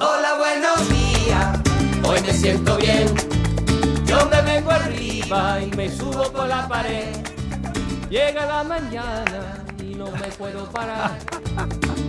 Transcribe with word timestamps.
Hola, 0.00 0.34
buenos 0.38 0.88
días, 0.90 1.58
hoy 2.04 2.20
me 2.20 2.32
siento 2.32 2.76
bien. 2.76 3.08
Yo 4.04 4.26
me 4.26 4.42
vengo 4.42 4.70
arriba 4.70 5.60
y 5.60 5.76
me 5.76 5.90
subo 5.90 6.30
por 6.30 6.46
la 6.46 6.68
pared. 6.68 7.08
Llega 8.08 8.46
la 8.46 8.62
mañana 8.62 9.64
y 9.82 9.96
no 9.96 10.08
me 10.12 10.28
puedo 10.38 10.70
parar. 10.70 11.18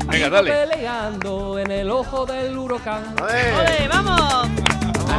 Venga, 0.06 0.30
dale. 0.30 0.52
peleando 0.52 1.58
en 1.58 1.72
el 1.72 1.90
ojo 1.90 2.28
del 2.28 2.56
huracán. 2.56 3.16
¡Ole, 3.24 3.88
vamos! 3.88 4.69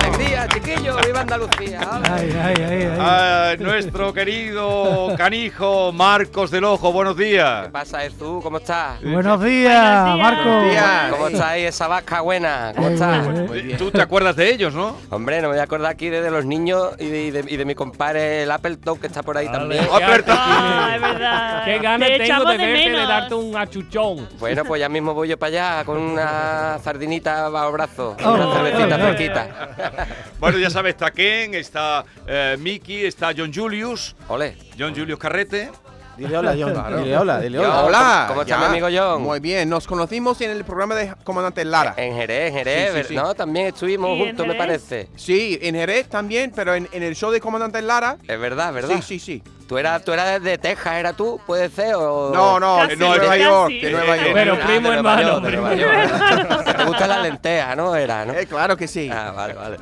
Alegría, 0.02 0.46
chiquillo, 0.48 0.96
viva 1.04 1.20
Andalucía. 1.20 1.80
Ay, 2.10 2.30
ay, 2.42 2.54
ay, 2.58 2.82
ay. 2.90 2.96
Ah, 2.98 3.52
nuestro 3.58 4.12
querido 4.12 5.14
canijo 5.16 5.92
Marcos 5.92 6.50
del 6.50 6.64
Ojo, 6.64 6.92
buenos 6.92 7.16
días. 7.16 7.66
¿Qué 7.66 7.70
pasa, 7.70 8.00
Jesús? 8.00 8.42
¿Cómo 8.42 8.58
estás? 8.58 9.00
Buenos 9.02 9.42
días, 9.42 10.02
Buenos 10.02 10.14
días. 10.14 10.18
Marco. 10.18 10.42
Buenos 10.48 10.70
días. 10.70 11.10
¿Cómo 11.10 11.26
estás 11.28 11.42
ahí, 11.46 11.64
esa 11.64 11.88
vaca 11.88 12.20
buena? 12.22 12.72
¿Cómo 12.74 12.88
Eh, 12.88 12.94
estás? 12.94 13.26
eh, 13.54 13.74
Tú 13.78 13.90
te 13.90 14.00
acuerdas 14.00 14.36
de 14.36 14.50
ellos, 14.52 14.74
¿no? 14.74 14.96
Hombre, 15.10 15.36
no 15.42 15.48
me 15.48 15.54
voy 15.54 15.60
a 15.60 15.64
acordar 15.64 15.90
aquí 15.92 16.08
de, 16.08 16.22
de 16.22 16.30
los 16.30 16.44
niños 16.44 16.90
y 16.98 17.06
de, 17.06 17.22
y 17.24 17.30
de- 17.30 17.44
y 17.48 17.56
de 17.56 17.64
mi 17.64 17.74
compadre 17.74 18.42
el 18.44 18.50
Appleton 18.50 18.98
que 18.98 19.06
está 19.06 19.22
por 19.22 19.36
ahí 19.36 19.48
también. 19.48 19.84
Aperta. 19.92 20.34
Ah, 20.36 20.92
es 20.94 21.00
verdad. 21.00 21.64
Qué 21.64 21.78
ganas 21.78 22.08
Te 22.08 22.18
tengo 22.20 22.44
de 22.44 22.56
verte, 22.56 22.66
de 22.66 22.90
menos. 22.90 23.08
darte 23.08 23.34
un 23.34 23.56
achuchón. 23.56 24.28
Bueno, 24.38 24.64
pues 24.64 24.80
ya 24.80 24.88
mismo 24.88 25.14
voy 25.14 25.28
yo 25.28 25.38
para 25.38 25.48
allá 25.78 25.84
con 25.84 25.98
una 25.98 26.78
sardinita 26.82 27.48
bajo 27.48 27.72
brazo, 27.72 28.16
Oh, 28.24 28.32
una 28.32 28.52
cervecita 28.52 28.96
oh, 28.96 28.98
oh. 28.98 29.02
fresquita. 29.02 29.89
Bueno, 30.38 30.58
ya 30.58 30.70
sabes, 30.70 30.94
está 30.94 31.10
Ken, 31.10 31.54
está 31.54 32.04
eh, 32.26 32.56
Mickey, 32.58 33.04
está 33.04 33.32
John 33.36 33.52
Julius, 33.52 34.14
Ole. 34.28 34.56
John 34.78 34.94
Julius 34.94 35.18
Carrete. 35.18 35.70
Dile 36.16 36.36
hola, 36.36 36.54
John. 36.58 36.72
Claro. 36.74 36.98
Dile 36.98 37.16
hola, 37.16 37.40
dile 37.40 37.58
hola. 37.60 37.82
Hola, 37.84 38.24
¿cómo 38.28 38.42
está 38.42 38.58
mi 38.58 38.64
amigo 38.66 38.88
John? 38.92 39.22
Muy 39.22 39.40
bien, 39.40 39.68
nos 39.70 39.86
conocimos 39.86 40.38
en 40.42 40.50
el 40.50 40.64
programa 40.64 40.94
de 40.94 41.14
Comandante 41.24 41.64
Lara. 41.64 41.94
En 41.96 42.14
Jerez, 42.14 42.48
en 42.50 42.54
Jerez, 42.58 42.92
Sí, 42.92 42.98
sí, 43.02 43.08
sí. 43.08 43.14
¿no? 43.16 43.34
También 43.34 43.66
estuvimos 43.68 44.18
juntos, 44.18 44.46
me 44.46 44.54
parece. 44.54 45.08
Sí, 45.16 45.58
en 45.62 45.74
Jerez 45.76 46.08
también, 46.08 46.52
pero 46.54 46.74
en, 46.74 46.88
en 46.92 47.02
el 47.02 47.16
show 47.16 47.30
de 47.30 47.40
Comandante 47.40 47.80
Lara. 47.80 48.18
Es 48.28 48.38
verdad, 48.38 48.70
¿verdad? 48.74 48.96
Sí, 48.96 49.02
sí, 49.02 49.18
sí. 49.18 49.42
¿Tú 49.70 49.78
eras, 49.78 50.02
tú 50.04 50.12
eras 50.12 50.42
de 50.42 50.58
Texas, 50.58 50.94
¿era 50.94 51.12
tú? 51.12 51.40
¿Puede 51.46 51.68
ser? 51.70 51.94
O... 51.94 52.32
No, 52.34 52.58
no, 52.58 52.78
Casi, 52.78 52.88
de 52.88 52.96
Nueva 52.96 53.24
casi. 53.24 53.40
York, 53.40 53.70
de 53.70 53.90
Nueva 53.92 54.16
York. 54.16 54.30
Pero 54.34 54.54
Ah, 54.54 54.66
primo 54.66 54.90
de 54.90 54.94
Nueva 55.02 55.20
hermano, 55.20 55.22
York, 55.28 55.42
de 55.44 55.48
primo 55.48 55.62
Nueva 55.68 55.76
York. 55.76 56.76
Te 56.76 56.84
gustan 56.86 57.08
las 57.08 57.22
lentejas, 57.22 57.76
¿no? 57.76 57.94
Era, 57.94 58.24
¿no? 58.24 58.32
Eh, 58.32 58.46
claro 58.46 58.76
que 58.76 58.88
sí. 58.88 59.08
Ah, 59.12 59.30
vale, 59.30 59.54
vale. 59.54 59.76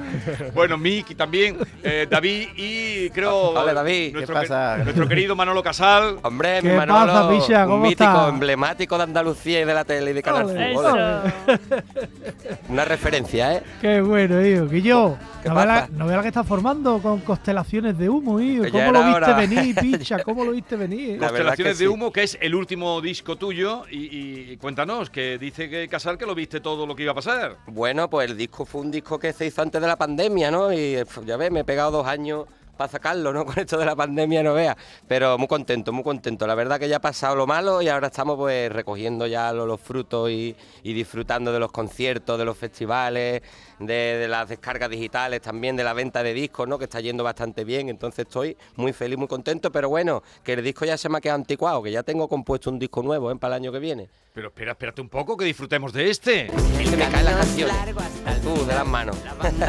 Bueno, 0.55 0.77
Mickey 0.77 1.17
también, 1.17 1.57
eh, 1.83 2.07
David 2.11 2.49
y 2.55 3.09
creo. 3.09 3.35
Hola, 3.53 3.73
David. 3.73 4.13
Nuestro, 4.13 4.35
¿Qué 4.35 4.41
pasa? 4.43 4.75
que- 4.77 4.85
nuestro 4.85 5.09
querido 5.09 5.35
Manolo 5.35 5.63
Casal. 5.63 6.19
Hombre, 6.23 6.59
¿Qué 6.61 6.69
mi 6.69 6.77
Manolo, 6.77 7.11
pasa, 7.11 7.29
picha? 7.31 7.65
un 7.65 7.71
¿Cómo 7.71 7.83
mítico, 7.85 8.05
está? 8.11 8.29
emblemático 8.29 8.97
de 8.99 9.03
Andalucía 9.05 9.61
y 9.63 9.65
de 9.65 9.73
la 9.73 9.85
tele 9.87 10.11
y 10.11 10.13
de 10.13 10.23
Canal. 10.23 10.55
Eso. 10.55 10.97
Una 12.69 12.85
referencia, 12.85 13.55
¿eh? 13.55 13.63
Qué 13.81 14.03
bueno, 14.03 14.45
hijo. 14.45 14.69
Que 14.69 14.83
yo, 14.83 15.17
¿Qué 15.43 15.49
no 15.49 15.55
veas 15.55 15.67
la, 15.67 15.89
no 15.93 16.23
que 16.23 16.29
está 16.29 16.45
formando 16.45 16.99
con 16.99 17.21
constelaciones 17.21 17.97
de 17.97 18.09
humo, 18.09 18.41
hijo. 18.41 18.65
¿Cómo 18.71 18.93
lo 18.93 19.05
viste 19.05 19.17
hora. 19.25 19.35
venir, 19.35 19.75
picha? 19.81 20.23
¿Cómo 20.23 20.45
lo 20.45 20.53
viste 20.53 20.77
venir? 20.77 21.21
La 21.21 21.29
Constelaciones 21.29 21.79
que 21.79 21.85
de 21.85 21.89
sí. 21.89 21.95
Humo, 21.95 22.13
que 22.13 22.23
es 22.23 22.39
el 22.41 22.55
último 22.55 23.01
disco 23.01 23.37
tuyo. 23.37 23.85
Y, 23.91 24.53
y 24.53 24.57
cuéntanos, 24.57 25.11
que 25.11 25.39
dice 25.39 25.69
que 25.69 25.89
Casal 25.89 26.19
que 26.19 26.27
lo 26.27 26.35
viste 26.35 26.61
todo 26.61 26.87
lo 26.87 26.95
que 26.95 27.03
iba 27.03 27.13
a 27.13 27.15
pasar. 27.15 27.57
Bueno, 27.67 28.09
pues 28.09 28.31
el 28.31 28.37
disco 28.37 28.65
fue 28.65 28.81
un 28.83 28.91
disco 28.91 29.19
que 29.19 29.33
se 29.33 29.47
hizo 29.47 29.63
antes 29.63 29.81
de 29.81 29.87
la 29.87 29.97
pandemia, 29.97 30.51
¿no? 30.51 30.73
Y 30.73 30.99
ya 31.25 31.37
ves, 31.37 31.51
me 31.51 31.61
he 31.61 31.65
pegado 31.65 31.91
dos 31.91 32.07
años 32.07 32.47
para 32.79 32.91
sacarlo, 32.91 33.33
¿no? 33.35 33.45
Con 33.45 33.59
esto 33.59 33.77
de 33.77 33.85
la 33.85 33.95
pandemia, 33.95 34.43
no 34.43 34.55
veas. 34.55 34.77
Pero 35.07 35.37
muy 35.37 35.49
contento, 35.49 35.93
muy 35.93 36.03
contento. 36.05 36.47
La 36.47 36.55
verdad 36.55 36.79
que 36.81 36.89
ya 36.89 36.97
ha 36.97 37.01
pasado 37.01 37.37
lo 37.37 37.47
malo 37.47 37.83
y 37.83 37.89
ahora 37.89 38.07
estamos 38.07 38.37
pues 38.37 38.73
recogiendo 38.73 39.27
ya 39.27 39.53
lo- 39.53 39.67
los, 39.67 39.81
frutos 39.81 40.31
y, 40.31 40.57
y 40.83 40.93
disfrutando 40.95 41.53
de 41.53 41.59
los 41.61 41.71
conciertos, 41.73 42.39
de 42.39 42.45
los 42.47 42.57
festivales, 42.57 43.43
de, 43.81 43.95
de 43.95 44.29
las 44.29 44.49
descargas 44.49 44.89
digitales, 44.89 45.43
también 45.43 45.77
de 45.77 45.85
la 45.85 45.93
venta 45.93 46.23
de 46.23 46.33
discos, 46.33 46.67
¿no? 46.67 46.79
Que 46.79 46.85
está 46.85 47.01
yendo 47.01 47.23
bastante 47.25 47.65
bien. 47.65 47.89
Entonces 47.89 48.25
estoy 48.27 48.57
muy 48.77 48.93
feliz, 48.93 49.19
muy 49.19 49.29
contento. 49.29 49.71
Pero 49.71 49.89
bueno, 49.89 50.23
que 50.45 50.55
el 50.55 50.63
disco 50.65 50.85
ya 50.85 50.97
se 50.97 51.09
me 51.09 51.19
ha 51.19 51.21
quedado 51.21 51.37
anticuado, 51.41 51.83
que 51.83 51.91
ya 51.91 52.03
tengo 52.03 52.29
compuesto 52.29 52.71
un 52.71 52.79
disco 52.79 53.03
nuevo, 53.03 53.31
¿eh? 53.31 53.37
Para 53.37 53.57
el 53.57 53.63
año 53.63 53.73
que 53.73 53.79
viene. 53.81 54.09
Pero 54.33 54.49
espera, 54.49 54.73
espérate 54.73 55.01
un 55.01 55.09
poco, 55.09 55.37
que 55.37 55.45
disfrutemos 55.45 55.93
de 55.93 56.11
este. 56.11 56.49
Se 56.85 56.97
me 56.97 57.09
caen 57.09 57.25
las 57.25 57.37
canciones. 57.37 57.77
Tú, 58.43 58.65
de 58.67 58.75
las 58.75 58.87
manos. 58.87 59.17
La 59.25 59.35
banda 59.35 59.67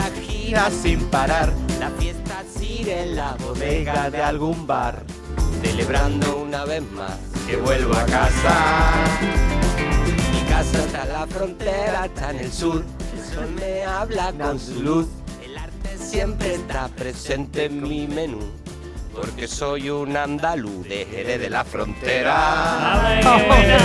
sin 0.82 1.00
parar. 1.12 1.54
La 1.80 1.92
fiesta 1.92 2.44
sigue 2.58 3.04
en 3.04 3.16
la 3.16 3.36
bodega 3.36 4.10
de 4.10 4.22
algún 4.24 4.66
bar. 4.66 5.04
Celebrando 5.62 6.38
una 6.38 6.66
vez 6.66 6.82
más. 6.92 7.20
Que 7.48 7.56
vuelvo 7.56 7.94
a 7.96 8.04
casa. 8.06 8.56
Mi 10.32 10.42
casa 10.50 10.80
está 10.80 11.04
en 11.04 11.14
la 11.14 11.28
frontera, 11.28 12.06
está 12.06 12.32
en 12.32 12.40
el 12.40 12.52
sur. 12.52 12.84
El 13.14 13.36
sol 13.36 13.50
me 13.60 13.84
habla 13.84 14.34
con 14.34 14.60
su 14.60 14.82
luz. 14.82 15.08
El 15.44 15.56
arte 15.56 15.98
Siempre 15.98 16.56
está 16.56 16.88
presente 16.88 17.66
en 17.66 17.84
mi 17.84 18.08
menú. 18.08 18.40
Porque 19.14 19.48
soy 19.48 19.92
un 19.92 20.18
andaluz 20.18 20.88
de 20.88 21.38
de 21.38 21.50
la 21.50 21.64
frontera. 21.64 23.20
¡Ole, 23.22 23.78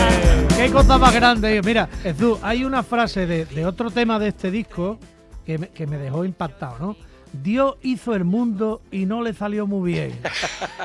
qué 0.56 0.70
cosa 0.72 0.96
más 0.96 1.12
grande. 1.12 1.60
Mira, 1.62 1.90
Jesús, 2.02 2.38
hay 2.42 2.64
una 2.64 2.82
frase 2.82 3.26
de, 3.26 3.44
de 3.44 3.66
otro 3.66 3.90
tema 3.90 4.18
de 4.18 4.28
este 4.28 4.50
disco 4.50 4.98
que 5.44 5.58
me, 5.58 5.68
que 5.68 5.86
me 5.86 5.98
dejó 5.98 6.24
impactado, 6.24 6.78
¿no? 6.78 6.96
Dios 7.42 7.74
hizo 7.82 8.14
el 8.14 8.24
mundo 8.24 8.80
y 8.92 9.06
no 9.06 9.20
le 9.20 9.34
salió 9.34 9.66
muy 9.66 9.92
bien. 9.92 10.20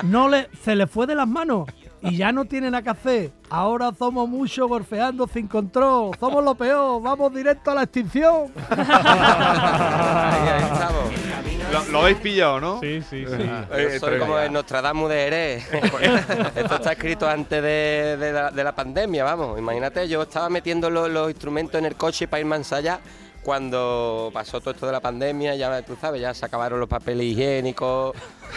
No 0.02 0.28
le, 0.28 0.48
se 0.64 0.74
le 0.74 0.88
fue 0.88 1.06
de 1.06 1.14
las 1.14 1.28
manos 1.28 1.68
y 2.02 2.16
ya 2.16 2.32
no 2.32 2.44
tiene 2.44 2.68
nada 2.72 2.82
que 2.82 2.90
hacer. 2.90 3.30
Ahora 3.50 3.92
somos 3.96 4.28
muchos 4.28 4.68
golpeando 4.68 5.28
sin 5.32 5.46
control. 5.46 6.10
Somos 6.18 6.42
lo 6.42 6.56
peor. 6.56 7.00
Vamos 7.02 7.32
directo 7.32 7.70
a 7.70 7.76
la 7.76 7.82
extinción. 7.84 8.52
Ahí, 8.68 10.48
ahí 10.48 10.62
estamos. 10.64 11.04
Lo, 11.72 11.84
lo 11.92 12.00
habéis 12.00 12.18
pillado, 12.18 12.60
¿no? 12.60 12.80
Sí, 12.80 13.00
sí, 13.08 13.24
sí. 13.26 13.50
Yo 13.70 14.00
soy 14.00 14.18
como 14.18 14.36
el 14.36 14.52
Nostradamus 14.52 15.08
de 15.08 15.16
Jerez. 15.16 15.68
Esto 16.56 16.74
está 16.74 16.92
escrito 16.92 17.28
antes 17.28 17.62
de, 17.62 18.16
de 18.18 18.32
la, 18.32 18.50
de 18.50 18.64
la 18.64 18.74
pandemia, 18.74 19.22
vamos. 19.22 19.56
Imagínate, 19.56 20.08
yo 20.08 20.22
estaba 20.22 20.48
metiendo 20.48 20.90
los, 20.90 21.08
los 21.08 21.30
instrumentos 21.30 21.78
en 21.78 21.84
el 21.84 21.94
coche 21.94 22.26
para 22.26 22.40
irme 22.40 22.56
a 22.56 22.58
ensayar 22.58 22.98
cuando 23.42 24.30
pasó 24.32 24.60
todo 24.60 24.70
esto 24.72 24.86
de 24.86 24.92
la 24.92 25.00
pandemia, 25.00 25.54
ya 25.56 25.82
tú 25.82 25.96
sabes, 26.00 26.20
ya 26.20 26.32
se 26.34 26.44
acabaron 26.44 26.78
los 26.80 26.88
papeles 26.88 27.26
higiénicos, 27.26 28.14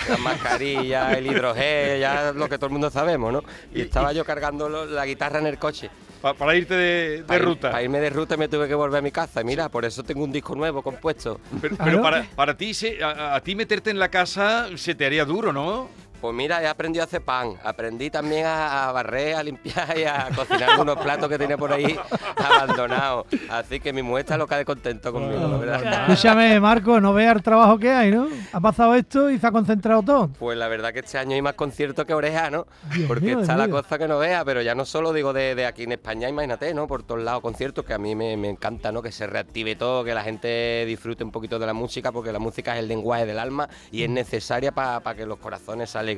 las 0.10 0.20
mascarillas, 0.20 1.18
el 1.18 1.26
hidrogel, 1.28 2.00
ya 2.00 2.32
lo 2.34 2.48
que 2.50 2.58
todo 2.58 2.68
el 2.68 2.74
mundo 2.74 2.90
sabemos, 2.90 3.32
¿no? 3.34 3.44
Y 3.74 3.82
estaba 3.82 4.14
yo 4.14 4.26
cargando 4.26 4.70
lo- 4.70 4.86
la 4.86 5.06
guitarra 5.06 5.40
en 5.40 5.48
el 5.48 5.58
coche. 5.58 5.90
Pa- 6.22 6.34
para 6.34 6.56
irte 6.56 6.74
de, 6.74 7.18
de 7.18 7.24
Pa' 7.24 7.36
ir- 7.36 7.42
ruta. 7.44 7.72
Para 7.72 7.84
irme 7.84 8.00
de 8.00 8.10
ruta 8.10 8.38
me 8.38 8.48
tuve 8.48 8.68
que 8.68 8.76
volver 8.76 9.00
a 9.00 9.02
mi 9.02 9.12
casa. 9.12 9.42
Y 9.42 9.44
mira, 9.44 9.68
por 9.70 9.84
eso 9.84 10.04
tengo 10.04 10.24
un 10.24 10.32
disco 10.32 10.56
nuevo 10.56 10.82
compuesto. 10.82 11.40
Pero, 11.62 11.76
pero 11.84 12.02
para, 12.02 12.24
para 12.36 12.56
ti, 12.56 12.74
se- 12.74 13.04
a, 13.04 13.36
a 13.36 13.42
ti 13.42 13.56
meterte 13.56 13.90
en 13.90 14.00
la 14.00 14.08
casa 14.10 14.68
se 14.78 14.96
te 14.96 15.06
haría 15.06 15.26
duro, 15.26 15.52
¿no? 15.52 15.90
Pues 16.24 16.34
mira, 16.34 16.64
he 16.64 16.68
aprendido 16.68 17.04
a 17.04 17.06
hacer 17.06 17.22
pan. 17.22 17.56
Aprendí 17.66 18.10
también 18.10 18.46
a, 18.46 18.88
a 18.88 18.92
barrer, 18.94 19.36
a 19.36 19.44
limpiar 19.44 19.98
y 19.98 20.06
a 20.06 20.30
cocinar 20.34 20.80
unos 20.80 20.96
platos 20.96 21.28
que 21.28 21.38
tenía 21.38 21.58
por 21.58 21.74
ahí 21.74 22.00
abandonados. 22.38 23.26
Así 23.50 23.82
que 23.82 23.92
mi 23.92 24.02
mujer 24.02 24.22
está 24.22 24.38
loca 24.38 24.56
de 24.58 24.64
contento 24.64 25.12
conmigo, 25.12 25.46
la 25.46 25.58
verdad. 25.58 26.10
Escúchame, 26.10 26.58
Marco, 26.62 27.02
no 27.02 27.14
veas 27.14 27.36
el 27.36 27.44
trabajo 27.44 27.78
que 27.78 27.92
hay, 27.92 28.12
¿no? 28.12 28.30
Ha 28.54 28.62
pasado 28.62 28.96
esto 28.96 29.30
y 29.30 29.38
se 29.38 29.46
ha 29.48 29.52
concentrado 29.52 30.02
todo. 30.02 30.30
Pues 30.40 30.58
la 30.58 30.70
verdad 30.70 30.94
que 30.94 31.00
este 31.00 31.18
año 31.18 31.36
hay 31.36 31.42
más 31.42 31.56
conciertos 31.56 32.06
que 32.06 32.14
oreja, 32.14 32.50
¿no? 32.50 32.68
Dios 32.96 33.06
Porque 33.10 33.26
mío, 33.26 33.42
está 33.42 33.56
Dios 33.56 33.60
la 33.60 33.68
mío. 33.68 33.82
cosa 33.84 33.98
que 33.98 34.08
no 34.08 34.18
vea, 34.18 34.46
pero 34.46 34.62
ya 34.62 34.76
no 34.76 34.86
solo 34.86 35.12
digo 35.12 35.34
de, 35.34 35.56
de 35.56 35.66
aquí 35.66 35.84
en 35.84 35.92
España, 35.92 36.30
imagínate, 36.30 36.74
¿no? 36.74 36.88
Por 36.88 37.04
todos 37.04 37.22
lados 37.22 37.42
conciertos 37.42 37.84
que 37.84 37.96
a 37.96 37.98
mí 37.98 38.16
me, 38.16 38.38
me 38.38 38.50
encanta, 38.50 38.94
¿no? 38.94 39.02
Que 39.02 39.12
se 39.12 39.28
reactive 39.28 39.76
todo, 39.76 40.06
que 40.06 40.14
la 40.14 40.24
gente 40.24 40.86
disfrute 40.88 41.26
un 41.26 41.32
poquito 41.32 41.60
de 41.60 41.66
la 41.66 41.74
música, 41.74 42.14
porque 42.14 42.32
la 42.32 42.40
música 42.40 42.76
es 42.76 42.80
el 42.80 42.88
lenguaje 42.88 43.26
del 43.26 43.40
alma 43.40 43.68
y 43.92 44.04
es 44.04 44.10
necesaria 44.10 44.72
para 44.72 45.16
que 45.16 45.26
los 45.26 45.38
corazones 45.40 45.90
se 45.90 46.13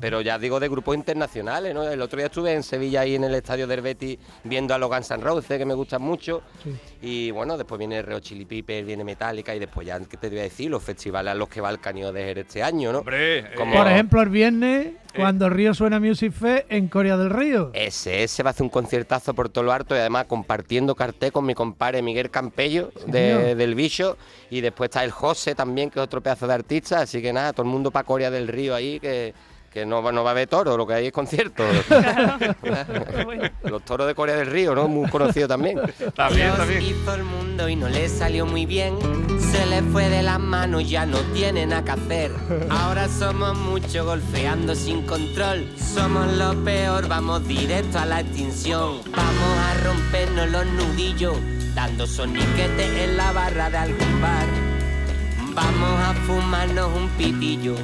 Pero 0.00 0.20
ya 0.20 0.38
digo 0.38 0.60
de 0.60 0.68
grupos 0.68 0.96
internacionales, 0.96 1.74
¿no? 1.74 1.82
El 1.88 2.00
otro 2.00 2.16
día 2.18 2.26
estuve 2.26 2.52
en 2.52 2.62
Sevilla 2.62 3.00
ahí 3.00 3.14
en 3.14 3.24
el 3.24 3.34
estadio 3.34 3.66
del 3.66 3.80
Betis 3.80 4.18
viendo 4.44 4.74
a 4.74 4.78
los 4.78 4.88
Guns 4.88 5.10
N' 5.10 5.22
Roses, 5.22 5.58
que 5.58 5.64
me 5.64 5.74
gustan 5.74 6.02
mucho. 6.02 6.42
Sí. 6.62 6.74
Y 7.02 7.30
bueno, 7.30 7.56
después 7.56 7.78
viene 7.78 8.00
Reo 8.02 8.20
Chili 8.20 8.44
Pepper, 8.44 8.84
viene 8.84 9.04
Metallica 9.04 9.54
y 9.54 9.58
después 9.58 9.86
ya, 9.86 9.98
¿qué 10.00 10.16
te 10.16 10.28
voy 10.28 10.38
a 10.38 10.42
decir? 10.42 10.70
Los 10.70 10.82
festivales 10.82 11.32
a 11.32 11.34
los 11.34 11.48
que 11.48 11.60
va 11.60 11.70
el 11.70 11.80
Cañón 11.80 12.14
de 12.14 12.22
Jerez 12.24 12.46
este 12.46 12.62
año, 12.62 12.92
¿no? 12.92 12.98
Hombre, 13.00 13.38
eh, 13.40 13.44
Como- 13.56 13.74
Por 13.74 13.86
ejemplo, 13.88 14.22
el 14.22 14.28
viernes, 14.28 14.92
cuando 15.16 15.46
el 15.46 15.52
Río 15.52 15.72
suena 15.74 16.00
Music 16.00 16.32
Fest 16.32 16.66
en 16.70 16.88
Corea 16.88 17.16
del 17.16 17.30
Río. 17.30 17.70
Ese, 17.72 18.24
ese 18.24 18.42
va 18.42 18.50
a 18.50 18.52
hacer 18.52 18.64
un 18.64 18.68
conciertazo 18.70 19.32
por 19.32 19.48
todo 19.48 19.62
lo 19.62 19.72
harto 19.72 19.94
y 19.94 19.98
además 19.98 20.24
compartiendo 20.26 20.94
cartel 20.96 21.30
con 21.30 21.46
mi 21.46 21.54
compadre 21.54 22.02
Miguel 22.02 22.30
Campello 22.30 22.90
de- 23.06 23.34
señor. 23.36 23.56
del 23.56 23.74
Bicho 23.76 24.16
y 24.50 24.60
después 24.60 24.88
está 24.88 25.04
el 25.04 25.12
José 25.12 25.54
también 25.54 25.88
que 25.90 26.00
es 26.00 26.04
otro 26.04 26.20
pedazo 26.20 26.48
de 26.48 26.54
artista, 26.54 27.00
así 27.02 27.22
que 27.22 27.32
nada, 27.32 27.52
todo 27.52 27.62
el 27.64 27.70
mundo 27.70 27.92
para 27.92 28.04
Corea 28.04 28.30
del 28.30 28.48
Río 28.48 28.74
ahí 28.74 28.98
que, 28.98 29.23
que 29.72 29.84
no, 29.86 30.02
va- 30.02 30.12
no 30.12 30.22
va 30.22 30.30
a 30.30 30.32
haber 30.32 30.46
toro, 30.48 30.76
lo 30.76 30.86
que 30.86 30.94
hay 30.94 31.06
es 31.06 31.12
concierto. 31.12 31.64
Los 33.64 33.84
toros 33.84 34.06
de 34.06 34.14
Corea 34.14 34.36
del 34.36 34.46
Río, 34.46 34.74
¿no? 34.74 34.86
Muy 34.88 35.08
conocido 35.10 35.48
también. 35.48 35.80
está 35.98 36.28
bien, 36.28 36.48
está 36.48 36.64
bien. 36.64 36.82
hizo 36.82 37.14
el 37.14 37.24
mundo 37.24 37.68
y 37.68 37.76
no 37.76 37.88
le 37.88 38.08
salió 38.08 38.46
muy 38.46 38.66
bien. 38.66 38.96
Se 39.40 39.66
le 39.66 39.82
fue 39.82 40.08
de 40.08 40.22
las 40.22 40.38
manos, 40.38 40.88
ya 40.88 41.06
no 41.06 41.18
tiene 41.32 41.66
nada 41.66 41.84
que 41.84 41.90
hacer. 41.92 42.30
Ahora 42.70 43.08
somos 43.08 43.56
muchos 43.58 44.04
golpeando 44.06 44.74
sin 44.74 45.02
control. 45.06 45.68
Somos 45.76 46.32
lo 46.34 46.54
peor, 46.64 47.08
vamos 47.08 47.46
directo 47.48 47.98
a 47.98 48.06
la 48.06 48.20
extinción. 48.20 49.00
Vamos 49.10 49.58
a 49.58 49.74
rompernos 49.84 50.50
los 50.50 50.66
nudillos 50.66 51.36
dando 51.74 52.06
soniquete 52.06 53.04
en 53.04 53.16
la 53.16 53.32
barra 53.32 53.70
de 53.70 53.76
algún 53.78 54.20
bar. 54.22 54.46
Vamos 55.54 56.00
a 56.00 56.14
fumarnos 56.26 56.90
un 56.96 57.08
pitillo, 57.10 57.76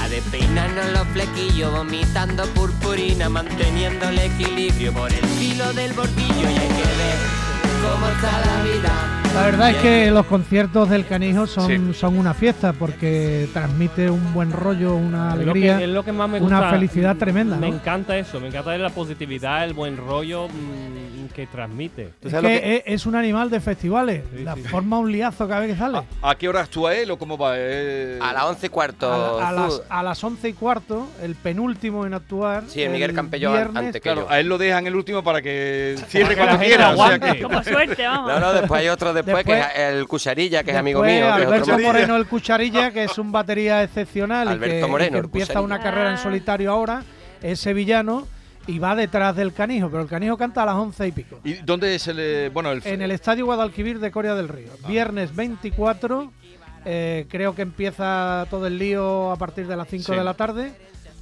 a 0.00 0.08
despeinarnos 0.08 0.92
los 0.92 1.06
flequillos, 1.08 1.70
vomitando 1.70 2.46
purpurina, 2.54 3.28
manteniendo 3.28 4.08
el 4.08 4.18
equilibrio 4.18 4.92
por 4.94 5.12
el 5.12 5.24
filo 5.38 5.72
del 5.74 5.92
bordillo 5.92 6.50
y 6.50 6.56
hay 6.56 6.68
que 6.68 6.88
ver 7.00 7.18
cómo 7.82 8.08
está 8.08 8.40
la 8.46 8.62
vida. 8.62 9.21
La 9.34 9.46
verdad 9.46 9.70
es 9.70 9.76
que 9.78 10.10
los 10.10 10.26
conciertos 10.26 10.90
del 10.90 11.06
Canijo 11.06 11.46
son, 11.46 11.66
Sí. 11.68 11.94
son 11.98 12.18
una 12.18 12.34
fiesta 12.34 12.74
porque 12.74 13.48
transmite 13.52 14.10
un 14.10 14.32
buen 14.34 14.52
rollo, 14.52 14.94
una 14.94 15.30
Es 15.30 15.36
lo, 15.36 15.42
alegría. 15.52 15.78
que, 15.78 15.84
es 15.84 15.90
lo 15.90 16.04
que 16.04 16.12
más 16.12 16.28
me 16.28 16.38
una 16.40 16.58
gusta. 16.58 16.70
felicidad 16.72 17.16
tremenda, 17.16 17.56
Me 17.56 17.70
¿no? 17.70 17.76
encanta 17.76 18.16
eso, 18.18 18.38
me 18.40 18.48
encanta 18.48 18.76
la 18.76 18.90
positividad, 18.90 19.64
el 19.64 19.72
buen 19.72 19.96
rollo 19.96 20.48
mm, 20.48 21.28
que 21.34 21.46
transmite. 21.46 22.10
¿Tú 22.20 22.28
Es 22.28 22.32
sabes 22.32 22.50
que 22.50 22.54
lo 22.56 22.60
que- 22.62 22.76
es, 22.76 22.82
es 22.86 23.06
un 23.06 23.14
animal 23.16 23.48
de 23.48 23.60
festivales. 23.60 24.22
Sí, 24.36 24.44
la 24.44 24.54
sí, 24.54 24.62
forma 24.64 24.98
un 24.98 25.10
liazo 25.10 25.48
cada 25.48 25.60
vez 25.60 25.72
que 25.72 25.78
sale. 25.78 26.02
¿A, 26.20 26.30
a 26.30 26.34
qué 26.34 26.48
hora 26.48 26.60
actúa 26.60 26.94
él 26.94 27.10
o 27.10 27.16
cómo 27.18 27.38
va? 27.38 27.54
Eh, 27.56 28.18
A 28.20 28.34
las 28.34 28.44
once 28.44 28.66
y 28.66 28.68
cuarto. 28.68 29.10
A, 29.10 29.40
la- 29.40 29.48
a 29.48 29.52
las, 29.52 29.82
a 29.88 30.02
las 30.02 30.22
once 30.22 30.50
y 30.50 30.52
cuarto, 30.52 31.08
el 31.22 31.36
penúltimo 31.36 32.04
en 32.04 32.12
actuar. 32.12 32.64
Sí, 32.68 32.82
el 32.82 32.90
Miguel 32.90 33.14
Campello 33.14 33.50
viernes, 33.50 33.76
antes 33.76 33.94
que 33.94 34.00
Claro, 34.00 34.22
yo. 34.22 34.30
a 34.30 34.38
él 34.40 34.46
lo 34.48 34.58
dejan 34.58 34.86
el 34.86 34.94
último 34.94 35.24
para 35.24 35.40
que 35.40 35.96
cierre 36.08 36.36
cuando 36.36 36.58
quiera. 36.58 36.90
o 36.90 36.96
sea 36.96 37.04
aguante. 37.06 37.32
que- 37.38 37.42
Como 37.42 37.62
suerte, 37.64 38.06
vamos. 38.06 38.30
No, 38.30 38.38
no, 38.40 38.52
después 38.52 38.80
hay 38.82 38.88
otro 38.88 39.14
después, 39.24 39.44
Después- 39.46 39.66
que 39.74 39.82
es 39.82 39.92
el 39.94 40.06
Cucharilla, 40.08 40.62
que 40.62 40.70
es 40.72 40.76
amigo 40.76 41.02
mío. 41.02 41.10
Que 41.10 41.42
es 41.42 41.48
otro 41.48 41.54
Alberto 41.54 41.78
Moreno 41.78 42.16
el 42.16 42.26
Cucharilla, 42.26 42.90
que 42.90 43.04
es 43.04 43.18
un 43.18 43.32
batería 43.32 43.82
excepcional 43.82 44.48
y 44.48 44.50
Alberto 44.52 44.86
que, 44.86 44.90
Moreno, 44.90 45.08
y 45.08 45.12
que 45.12 45.18
el 45.18 45.24
empieza 45.26 45.60
una 45.60 45.80
carrera 45.80 46.10
en 46.10 46.18
solitario 46.18 46.70
ahora, 46.72 47.02
es 47.42 47.60
sevillano 47.60 48.26
y 48.66 48.78
va 48.78 48.94
detrás 48.94 49.34
del 49.34 49.52
Canijo, 49.52 49.88
pero 49.90 50.02
el 50.02 50.08
Canijo 50.08 50.36
canta 50.36 50.62
a 50.62 50.66
las 50.66 50.74
once 50.76 51.06
y 51.06 51.12
pico. 51.12 51.40
¿Y 51.42 51.54
dónde 51.54 51.94
es 51.94 52.06
el. 52.06 52.16
eh, 52.20 52.50
Bueno, 52.52 52.70
el. 52.72 52.80
En 52.86 53.02
el 53.02 53.10
Estadio 53.10 53.44
Guadalquivir 53.46 53.98
de 53.98 54.10
Coria 54.10 54.34
del 54.34 54.48
Río. 54.48 54.68
Ah. 54.84 54.88
Viernes 54.88 55.34
24, 55.34 56.32
eh, 56.84 57.26
creo 57.28 57.54
que 57.54 57.62
empieza 57.62 58.46
todo 58.50 58.66
el 58.66 58.78
lío 58.78 59.30
a 59.32 59.36
partir 59.36 59.66
de 59.66 59.76
las 59.76 59.88
5 59.88 60.12
Sí. 60.12 60.18
de 60.18 60.24
la 60.24 60.34
tarde. 60.34 60.72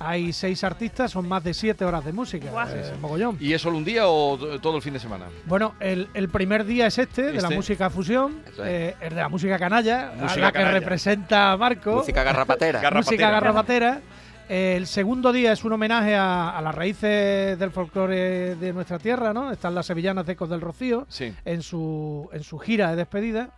Hay 0.03 0.33
seis 0.33 0.65
artistas, 0.65 1.11
son 1.11 1.29
más 1.29 1.45
de 1.45 1.53
siete 1.53 1.85
horas 1.85 2.03
de 2.05 2.13
música. 2.13 2.47
Eh, 2.73 2.93
mogollón. 3.03 3.37
¿Y 3.39 3.53
es 3.53 3.61
solo 3.61 3.77
un 3.77 3.85
día 3.85 4.09
o 4.09 4.39
todo 4.61 4.77
el 4.77 4.83
fin 4.83 4.95
de 4.95 4.99
semana? 4.99 5.27
Bueno, 5.45 5.75
el, 5.79 6.09
el 6.15 6.31
primer 6.31 6.65
día 6.65 6.87
es 6.87 6.97
este, 6.99 7.23
de 7.25 7.33
la 7.35 7.39
Este. 7.41 7.55
música 7.55 7.91
fusión, 7.91 8.43
es. 8.47 8.59
eh, 8.65 8.97
el 9.03 9.11
de 9.11 9.21
la 9.21 9.29
música 9.29 9.59
canalla, 9.59 10.13
a 10.13 10.15
Música 10.17 10.41
la 10.41 10.53
canalla. 10.53 10.73
que 10.75 10.81
representa 10.81 11.53
a 11.53 11.57
Marco. 11.59 11.97
Música 11.97 12.23
garrapatera. 12.23 12.81
Garra- 12.81 12.97
música 13.01 13.31
Garrapatera. 13.31 14.01
el 14.49 14.87
segundo 14.87 15.33
día 15.33 15.53
es 15.53 15.63
un 15.65 15.73
homenaje 15.75 16.17
a, 16.17 16.57
a 16.57 16.63
las 16.63 16.75
raíces 16.75 17.59
del 17.59 17.71
folclore 17.71 18.57
de 18.57 18.73
nuestra 18.73 18.99
tierra, 18.99 19.35
¿no? 19.35 19.53
Están 19.53 19.75
las 19.75 19.85
sevillanas 19.85 20.25
de 20.25 20.33
Ecos 20.33 20.49
del 20.49 20.63
Rocío 20.63 21.05
Sí. 21.11 21.33
en 21.45 21.63
su, 21.63 22.29
en 22.33 22.43
su 22.43 22.59
gira 22.59 22.91
de 22.91 22.97
despedida. 22.97 23.51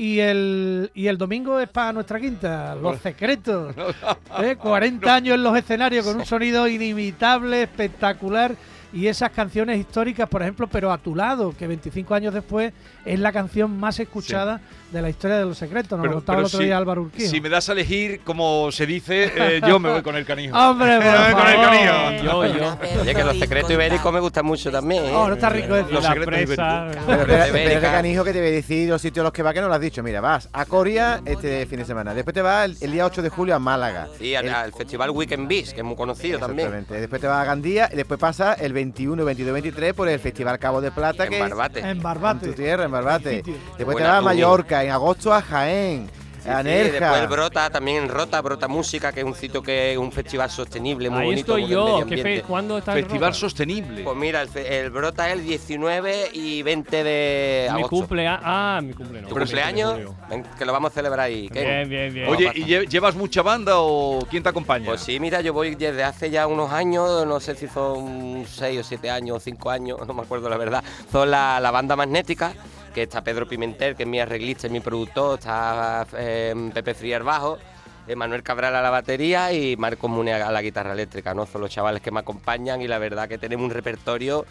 Y 0.00 0.20
el, 0.20 0.92
y 0.94 1.08
el 1.08 1.18
domingo 1.18 1.58
es 1.58 1.68
para 1.68 1.92
nuestra 1.92 2.20
quinta, 2.20 2.76
Los 2.76 3.00
Secretos. 3.00 3.74
¿eh? 4.40 4.54
40 4.56 5.12
años 5.12 5.34
en 5.34 5.42
los 5.42 5.58
escenarios 5.58 6.06
con 6.06 6.16
un 6.18 6.24
sonido 6.24 6.68
inimitable, 6.68 7.64
espectacular. 7.64 8.54
Y 8.92 9.06
esas 9.06 9.30
canciones 9.32 9.78
históricas, 9.78 10.28
por 10.28 10.40
ejemplo, 10.40 10.66
pero 10.66 10.90
a 10.90 10.96
tu 10.98 11.14
lado, 11.14 11.54
que 11.58 11.66
25 11.66 12.14
años 12.14 12.32
después 12.32 12.72
es 13.04 13.18
la 13.20 13.32
canción 13.32 13.78
más 13.78 14.00
escuchada 14.00 14.60
de 14.90 15.02
la 15.02 15.10
historia 15.10 15.36
de 15.36 15.44
Los 15.44 15.58
Secretos. 15.58 15.90
Nos 15.98 16.00
Pero- 16.04 16.12
lo 16.12 16.16
contaba 16.20 16.36
pero 16.38 16.40
el 16.40 16.46
otro 16.46 16.58
si- 16.60 16.64
día 16.64 16.78
Álvaro 16.78 17.02
Urquijo. 17.02 17.30
Si 17.30 17.40
me 17.42 17.50
das 17.50 17.68
a 17.68 17.72
elegir, 17.72 18.20
como 18.24 18.72
se 18.72 18.86
dice, 18.86 19.30
eh, 19.36 19.60
yo 19.68 19.78
me 19.78 19.90
voy 19.90 20.00
con 20.00 20.16
el 20.16 20.24
canijo. 20.24 20.56
Hombre, 20.58 20.96
por 20.96 21.04
Me 21.04 21.10
voy 21.10 21.32
con 21.34 21.46
el 21.48 21.54
favor. 21.56 21.66
canijo. 21.66 22.24
Yo, 22.24 22.46
yo. 22.56 23.00
Oye, 23.02 23.14
que 23.14 23.24
los 23.24 23.38
secretos 23.38 23.70
ibéricos 23.70 24.10
me 24.10 24.20
gustan 24.20 24.46
mucho 24.46 24.70
también. 24.70 25.04
¿eh? 25.04 25.12
Oh, 25.14 25.28
no 25.28 25.34
está 25.34 25.50
rico 25.50 25.76
eso. 25.76 25.90
Los 25.90 26.02
la 26.04 26.08
secretos 26.14 26.34
presa. 26.46 26.86
Pero, 27.06 27.24
Pero 27.26 27.52
Bérica. 27.52 27.92
canijo 27.92 28.24
que 28.24 28.32
te 28.32 28.38
voy 28.40 28.48
a 28.48 28.52
decir 28.52 28.88
los 28.88 29.02
sitios 29.02 29.22
a 29.22 29.24
los 29.24 29.32
que 29.34 29.42
va 29.42 29.52
que 29.52 29.60
no 29.60 29.68
lo 29.68 29.74
has 29.74 29.80
dicho. 29.82 30.02
Mira, 30.02 30.22
vas 30.22 30.48
a 30.50 30.64
Coria 30.64 31.20
este 31.26 31.66
fin 31.66 31.80
de 31.80 31.84
semana. 31.84 32.14
Después 32.14 32.32
te 32.32 32.40
vas 32.40 32.64
el, 32.64 32.76
el 32.80 32.92
día 32.92 33.04
8 33.04 33.20
de 33.20 33.28
julio 33.28 33.54
a 33.54 33.58
Málaga. 33.58 34.08
Sí, 34.18 34.34
al, 34.34 34.46
El- 34.46 34.54
al 34.54 34.72
festival 34.72 35.10
Weekend 35.10 35.46
Beach, 35.46 35.72
que 35.74 35.80
es 35.80 35.84
muy 35.84 35.96
conocido 35.96 36.38
también. 36.38 36.68
Exactamente. 36.68 37.00
Después 37.02 37.20
te 37.20 37.26
vas 37.26 37.42
a 37.42 37.44
Gandía 37.44 37.90
y 37.92 37.96
después 37.96 38.18
pasa 38.18 38.54
el 38.54 38.72
21, 38.78 39.24
22, 39.24 39.52
23 39.52 39.92
por 39.92 40.08
el 40.08 40.20
Festival 40.20 40.56
Cabo 40.60 40.80
de 40.80 40.92
Plata. 40.92 41.24
En 41.24 41.30
que 41.30 41.40
Barbate. 41.40 41.80
En 41.80 41.86
En 41.86 42.02
Barbate. 42.02 42.46
tu 42.46 42.52
tierra, 42.52 42.84
en 42.84 42.92
Barbate. 42.92 43.42
Después 43.76 43.96
te 43.96 44.02
vas 44.04 44.18
a. 44.18 44.20
Mallorca, 44.20 44.84
en 44.84 44.90
agosto 44.92 45.34
a 45.34 45.42
Jaén, 45.42 46.08
Sí, 46.42 46.48
sí, 46.48 46.90
después 46.90 47.20
el 47.20 47.26
Brota, 47.28 47.70
también 47.70 48.04
en 48.04 48.08
Rota, 48.08 48.40
Brota 48.40 48.68
Música, 48.68 49.12
que 49.12 49.20
es 49.20 49.26
un 49.26 49.34
sitio 49.34 49.62
que 49.62 49.92
es 49.92 49.98
un 49.98 50.12
festival 50.12 50.50
sostenible, 50.50 51.10
muy 51.10 51.20
Ahí 51.20 51.26
bonito. 51.26 51.40
estoy 51.56 51.60
muy 51.62 51.70
del 51.70 51.78
yo. 51.78 51.84
medio 51.84 51.96
¿Qué 51.96 52.02
ambiente. 52.02 52.36
fe- 52.40 52.42
¿Cuándo 52.46 52.78
está 52.78 52.92
el 52.92 52.98
Festival 53.04 53.28
Rota? 53.30 53.40
sostenible. 53.40 54.02
Pues 54.04 54.16
mira, 54.16 54.42
el, 54.54 54.90
Brota 54.90 55.26
es 55.28 55.32
el 55.34 55.44
19 55.44 56.30
y 56.32 56.62
20 56.62 57.04
de 57.04 57.62
Mi 57.70 57.78
agosto. 57.78 57.88
cumpleaños. 57.96 58.40
Ah, 58.44 58.80
mi 58.82 58.92
cumpleaños. 58.94 59.28
¿Tu 59.28 59.34
cumpleaños? 59.36 59.98
Ven, 60.30 60.44
que 60.58 60.64
lo 60.64 60.72
vamos 60.72 60.90
a 60.92 60.94
celebrar 60.94 61.20
ahí. 61.20 61.48
¿qué? 61.48 61.60
Bien, 61.64 61.88
bien, 61.88 62.14
bien. 62.14 62.28
Oye. 62.28 62.50
¿y 62.54 62.64
lle- 62.64 62.88
llevas 62.88 63.14
mucha 63.14 63.42
banda 63.42 63.72
o 63.78 64.24
quién 64.30 64.42
te 64.42 64.48
acompaña? 64.48 64.86
Pues 64.86 65.00
sí, 65.00 65.18
mira, 65.20 65.40
yo 65.40 65.52
voy 65.52 65.74
desde 65.74 66.04
hace 66.04 66.30
ya 66.30 66.46
unos 66.46 66.72
años, 66.72 67.26
no 67.26 67.40
sé 67.40 67.54
si 67.54 67.68
son 67.68 68.44
6 68.46 68.80
o 68.80 68.82
7 68.82 69.10
años 69.10 69.36
o 69.36 69.40
5 69.40 69.70
años, 69.70 69.98
no 70.06 70.14
me 70.14 70.22
acuerdo 70.22 70.48
la 70.48 70.56
verdad. 70.56 70.82
Son 71.10 71.30
la, 71.30 71.58
la 71.60 71.70
banda 71.70 71.96
magnética, 71.96 72.52
que 72.94 73.02
está 73.02 73.22
Pedro 73.22 73.48
Pimentel, 73.48 73.96
que 73.96 74.02
es 74.02 74.08
mi 74.08 74.20
arreglista 74.20 74.66
y 74.66 74.70
mi 74.70 74.80
productor, 74.80 75.38
está 75.38 76.06
eh, 76.16 76.70
Pepe 76.72 76.94
Frier 76.94 77.22
bajo, 77.22 77.58
eh, 78.06 78.16
Manuel 78.16 78.42
Cabral 78.42 78.74
a 78.74 78.80
la 78.80 78.90
batería 78.90 79.52
y 79.52 79.76
Marcos 79.76 80.10
Mune 80.10 80.32
a 80.32 80.50
la 80.50 80.62
guitarra 80.62 80.94
eléctrica, 80.94 81.34
¿no? 81.34 81.44
Son 81.46 81.60
los 81.60 81.70
chavales 81.70 82.00
que 82.00 82.10
me 82.10 82.20
acompañan 82.20 82.80
y 82.80 82.88
la 82.88 82.98
verdad 82.98 83.28
que 83.28 83.36
tenemos 83.36 83.66
un 83.66 83.70
repertorio 83.70 84.46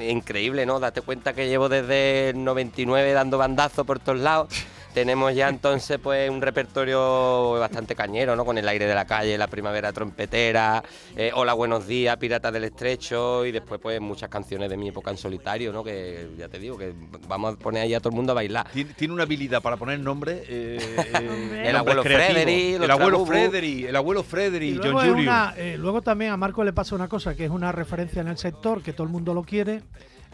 increíble, 0.00 0.64
¿no? 0.64 0.80
Date 0.80 1.02
cuenta 1.02 1.34
que 1.34 1.46
llevo 1.46 1.68
desde 1.68 2.30
el 2.30 2.42
99 2.42 3.12
dando 3.12 3.36
bandazos 3.36 3.86
por 3.86 3.98
todos 3.98 4.18
lados. 4.20 4.48
Tenemos 4.94 5.34
ya 5.34 5.48
entonces 5.48 5.98
pues 6.00 6.30
un 6.30 6.40
repertorio 6.40 7.54
bastante 7.58 7.96
cañero, 7.96 8.36
¿no? 8.36 8.44
Con 8.44 8.58
el 8.58 8.68
aire 8.68 8.86
de 8.86 8.94
la 8.94 9.04
calle, 9.06 9.36
la 9.36 9.48
primavera 9.48 9.92
trompetera, 9.92 10.84
eh, 11.16 11.32
Hola 11.34 11.52
buenos 11.52 11.88
días, 11.88 12.16
Piratas 12.16 12.52
del 12.52 12.62
Estrecho 12.62 13.44
y 13.44 13.50
después 13.50 13.80
pues 13.80 14.00
muchas 14.00 14.28
canciones 14.28 14.70
de 14.70 14.76
mi 14.76 14.90
época 14.90 15.10
en 15.10 15.16
solitario, 15.16 15.72
¿no? 15.72 15.82
Que 15.82 16.28
ya 16.38 16.48
te 16.48 16.60
digo 16.60 16.78
que 16.78 16.94
vamos 17.26 17.54
a 17.54 17.58
poner 17.58 17.82
ahí 17.82 17.94
a 17.94 17.98
todo 17.98 18.10
el 18.10 18.14
mundo 18.14 18.30
a 18.30 18.34
bailar. 18.36 18.68
Tiene, 18.72 18.94
tiene 18.94 19.14
una 19.14 19.24
habilidad 19.24 19.60
para 19.60 19.76
poner 19.76 19.98
nombre. 19.98 20.44
eh, 20.48 20.78
eh, 21.20 21.64
El 21.70 21.74
abuelo. 21.76 22.04
Frederick, 22.04 22.80
El 22.80 22.90
abuelo. 22.90 23.26
Frederick, 23.26 23.88
el 23.88 23.96
abuelo 23.96 24.22
Frederick, 24.22 24.80
John 24.80 24.92
Julio. 24.92 25.14
una- 25.16 25.54
eh, 25.56 25.76
luego 25.76 26.02
también 26.02 26.30
a 26.30 26.36
Marco 26.36 26.62
le 26.62 26.72
pasa 26.72 26.94
una 26.94 27.08
cosa, 27.08 27.34
que 27.34 27.44
es 27.46 27.50
una 27.50 27.72
referencia 27.72 28.22
en 28.22 28.28
el 28.28 28.38
sector, 28.38 28.80
que 28.80 28.92
todo 28.92 29.02
el 29.08 29.12
mundo 29.12 29.34
lo 29.34 29.42
quiere, 29.42 29.82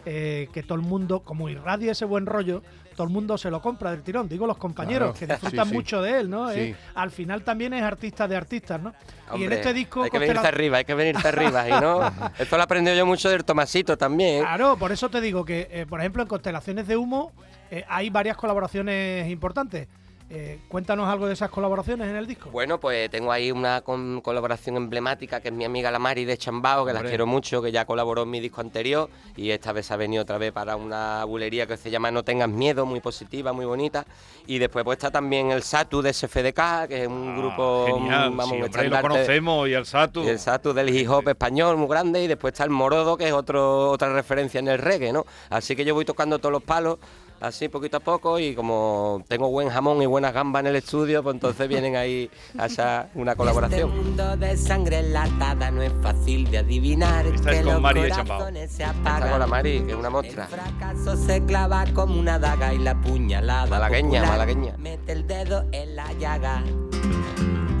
eh, 0.05 0.47
que 0.53 0.63
todo 0.63 0.75
el 0.75 0.81
mundo, 0.81 1.21
como 1.21 1.49
irradia 1.49 1.91
ese 1.91 2.05
buen 2.05 2.25
rollo, 2.25 2.61
todo 2.95 3.07
el 3.07 3.13
mundo 3.13 3.37
se 3.37 3.49
lo 3.49 3.61
compra 3.61 3.91
del 3.91 4.03
tirón. 4.03 4.27
Digo 4.27 4.45
los 4.45 4.57
compañeros, 4.57 5.17
Claro. 5.17 5.19
que 5.19 5.33
disfrutan 5.33 5.65
Sí, 5.67 5.69
sí. 5.69 5.75
mucho 5.75 6.01
de 6.01 6.19
él, 6.19 6.29
¿no? 6.29 6.51
Sí. 6.51 6.59
Eh, 6.59 6.75
al 6.95 7.11
final 7.11 7.43
también 7.43 7.73
es 7.73 7.83
artista 7.83 8.27
de 8.27 8.35
artistas, 8.35 8.81
¿no? 8.81 8.93
y 9.37 9.45
en 9.45 9.53
este 9.53 9.73
disco... 9.73 10.03
hay 10.03 10.09
que 10.09 10.17
Constela- 10.17 10.27
venirte 10.27 10.47
arriba, 10.47 10.77
hay 10.77 10.85
que 10.85 10.93
venirte 10.93 11.27
arriba, 11.27 11.67
y 11.69 11.71
no. 11.81 12.01
Esto 12.37 12.57
lo 12.57 12.61
he 12.61 12.65
aprendido 12.65 12.95
yo 12.97 13.05
mucho 13.05 13.29
del 13.29 13.45
Tomasito 13.45 13.97
también. 13.97 14.41
Claro, 14.43 14.75
por 14.77 14.91
eso 14.91 15.09
te 15.09 15.21
digo 15.21 15.45
que, 15.45 15.67
eh, 15.71 15.85
por 15.87 15.99
ejemplo, 16.01 16.21
en 16.21 16.27
Constelaciones 16.27 16.85
de 16.87 16.97
Humo 16.97 17.31
eh, 17.71 17.85
hay 17.87 18.09
varias 18.09 18.35
colaboraciones 18.35 19.29
importantes. 19.29 19.87
Eh, 20.33 20.59
cuéntanos 20.69 21.09
algo 21.09 21.27
de 21.27 21.33
esas 21.33 21.49
colaboraciones 21.49 22.07
en 22.07 22.15
el 22.15 22.25
disco. 22.25 22.49
Bueno, 22.51 22.79
pues 22.79 23.09
tengo 23.11 23.33
ahí 23.33 23.51
una 23.51 23.81
con- 23.81 24.21
colaboración 24.21 24.77
emblemática 24.77 25.41
que 25.41 25.49
es 25.49 25.53
mi 25.53 25.65
amiga 25.65 25.91
la 25.91 25.99
Mari 25.99 26.23
de 26.23 26.37
Chambao, 26.37 26.85
que 26.85 26.93
la 26.93 26.99
Hombre. 26.99 27.09
quiero 27.11 27.25
mucho, 27.27 27.61
que 27.61 27.69
ya 27.69 27.83
colaboró 27.83 28.23
en 28.23 28.29
mi 28.29 28.39
disco 28.39 28.61
anterior 28.61 29.09
y 29.35 29.49
esta 29.51 29.73
vez 29.73 29.91
ha 29.91 29.97
venido 29.97 30.23
otra 30.23 30.37
vez 30.37 30.53
para 30.53 30.77
una 30.77 31.25
bulería 31.25 31.67
que 31.67 31.75
se 31.75 31.91
llama 31.91 32.11
No 32.11 32.23
tengas 32.23 32.47
miedo, 32.47 32.85
muy 32.85 33.01
positiva, 33.01 33.51
muy 33.51 33.65
bonita. 33.65 34.05
Y 34.47 34.57
después 34.57 34.85
pues 34.85 34.99
está 34.99 35.11
también 35.11 35.51
el 35.51 35.63
Satu 35.63 36.01
de 36.01 36.13
SFDK, 36.13 36.87
que 36.87 37.01
es 37.01 37.07
un 37.09 37.33
Ah, 37.33 37.37
grupo, 37.37 37.85
Genial, 37.87 38.29
vamos, 38.29 38.47
sí, 38.57 38.61
hombre, 38.63 38.87
lo 38.89 39.01
conocemos 39.01 39.67
y 39.67 39.73
el 39.73 39.85
Satu. 39.85 40.23
y 40.23 40.27
el 40.29 40.39
Satu 40.39 40.71
del 40.71 40.95
hip 40.95 41.09
hop 41.09 41.27
español 41.27 41.75
muy 41.75 41.89
grande 41.89 42.23
y 42.23 42.27
después 42.27 42.53
está 42.53 42.63
el 42.63 42.69
Morodo 42.69 43.17
que 43.17 43.27
es 43.27 43.33
otro 43.33 43.89
otra 43.91 44.13
referencia 44.13 44.59
en 44.59 44.69
el 44.69 44.77
reggae, 44.77 45.11
¿no? 45.11 45.25
Así 45.49 45.75
que 45.75 45.83
yo 45.83 45.93
voy 45.93 46.05
tocando 46.05 46.39
todos 46.39 46.53
los 46.53 46.63
palos 46.63 46.99
así 47.41 47.67
poquito 47.69 47.97
a 47.97 47.99
poco 47.99 48.39
y 48.39 48.53
como 48.55 49.23
tengo 49.27 49.49
buen 49.49 49.69
jamón 49.69 50.01
y 50.01 50.05
buenas 50.05 50.33
gambas 50.33 50.61
en 50.61 50.67
el 50.67 50.75
estudio, 50.77 51.21
pues 51.23 51.33
entonces 51.35 51.67
vienen 51.67 51.95
ahí 51.95 52.29
a 52.57 52.67
esa 52.67 53.09
una 53.15 53.31
Este 53.31 53.37
colaboración. 53.37 53.95
mundo 53.95 54.37
de 54.37 54.55
sangre 54.57 54.99
enlatada 54.99 55.71
no 55.71 55.81
es 55.81 55.91
fácil 56.01 56.49
de 56.49 56.59
adivinar. 56.59 57.25
Esta 57.25 57.51
es 57.51 57.57
que 57.57 57.63
con 57.63 57.73
los 57.73 57.81
Mari 57.81 58.01
de 58.01 58.09
Chambao. 58.11 58.47
Está 58.49 59.29
con 59.29 59.39
la. 59.39 59.47
Mari, 59.47 59.81
que 59.81 59.91
es 59.91 59.97
una 59.97 60.07
El 60.07 60.13
mostra. 60.13 60.47
fracaso 60.47 61.15
se 61.17 61.43
clava 61.45 61.85
como 61.93 62.19
una 62.19 62.39
daga 62.39 62.73
y 62.73 62.77
la 62.77 62.99
puñalada. 63.01 63.65
Malagueña, 63.67 64.21
popular 64.21 64.27
malagueña. 64.29 64.77
Mete 64.77 65.11
el 65.11 65.27
dedo 65.27 65.65
en 65.71 65.95
la 65.95 66.11
llaga. 66.13 66.63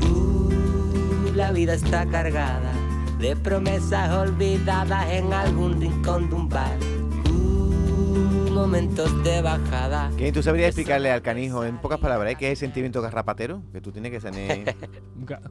Uh, 0.09 1.31
la 1.35 1.51
vida 1.51 1.73
está 1.73 2.05
cargada 2.07 2.71
de 3.19 3.35
promesas 3.35 4.11
olvidadas 4.11 5.09
en 5.11 5.31
algún 5.33 5.79
rincón 5.79 6.29
de 6.29 6.35
un 6.35 6.49
bar. 6.49 6.75
Momentos 8.61 9.23
de 9.23 9.41
bajada. 9.41 10.11
¿Quién 10.17 10.31
tú 10.31 10.43
sabrías 10.43 10.67
explicarle 10.67 11.09
al 11.11 11.23
canijo 11.23 11.65
en 11.65 11.79
pocas 11.79 11.97
palabras 11.99 12.33
¿eh? 12.33 12.35
qué 12.35 12.45
es 12.45 12.51
el 12.51 12.57
sentimiento 12.57 13.01
garrapatero? 13.01 13.63
Que 13.73 13.81
tú 13.81 13.91
tienes 13.91 14.11
que 14.11 14.19
tener. 14.19 14.75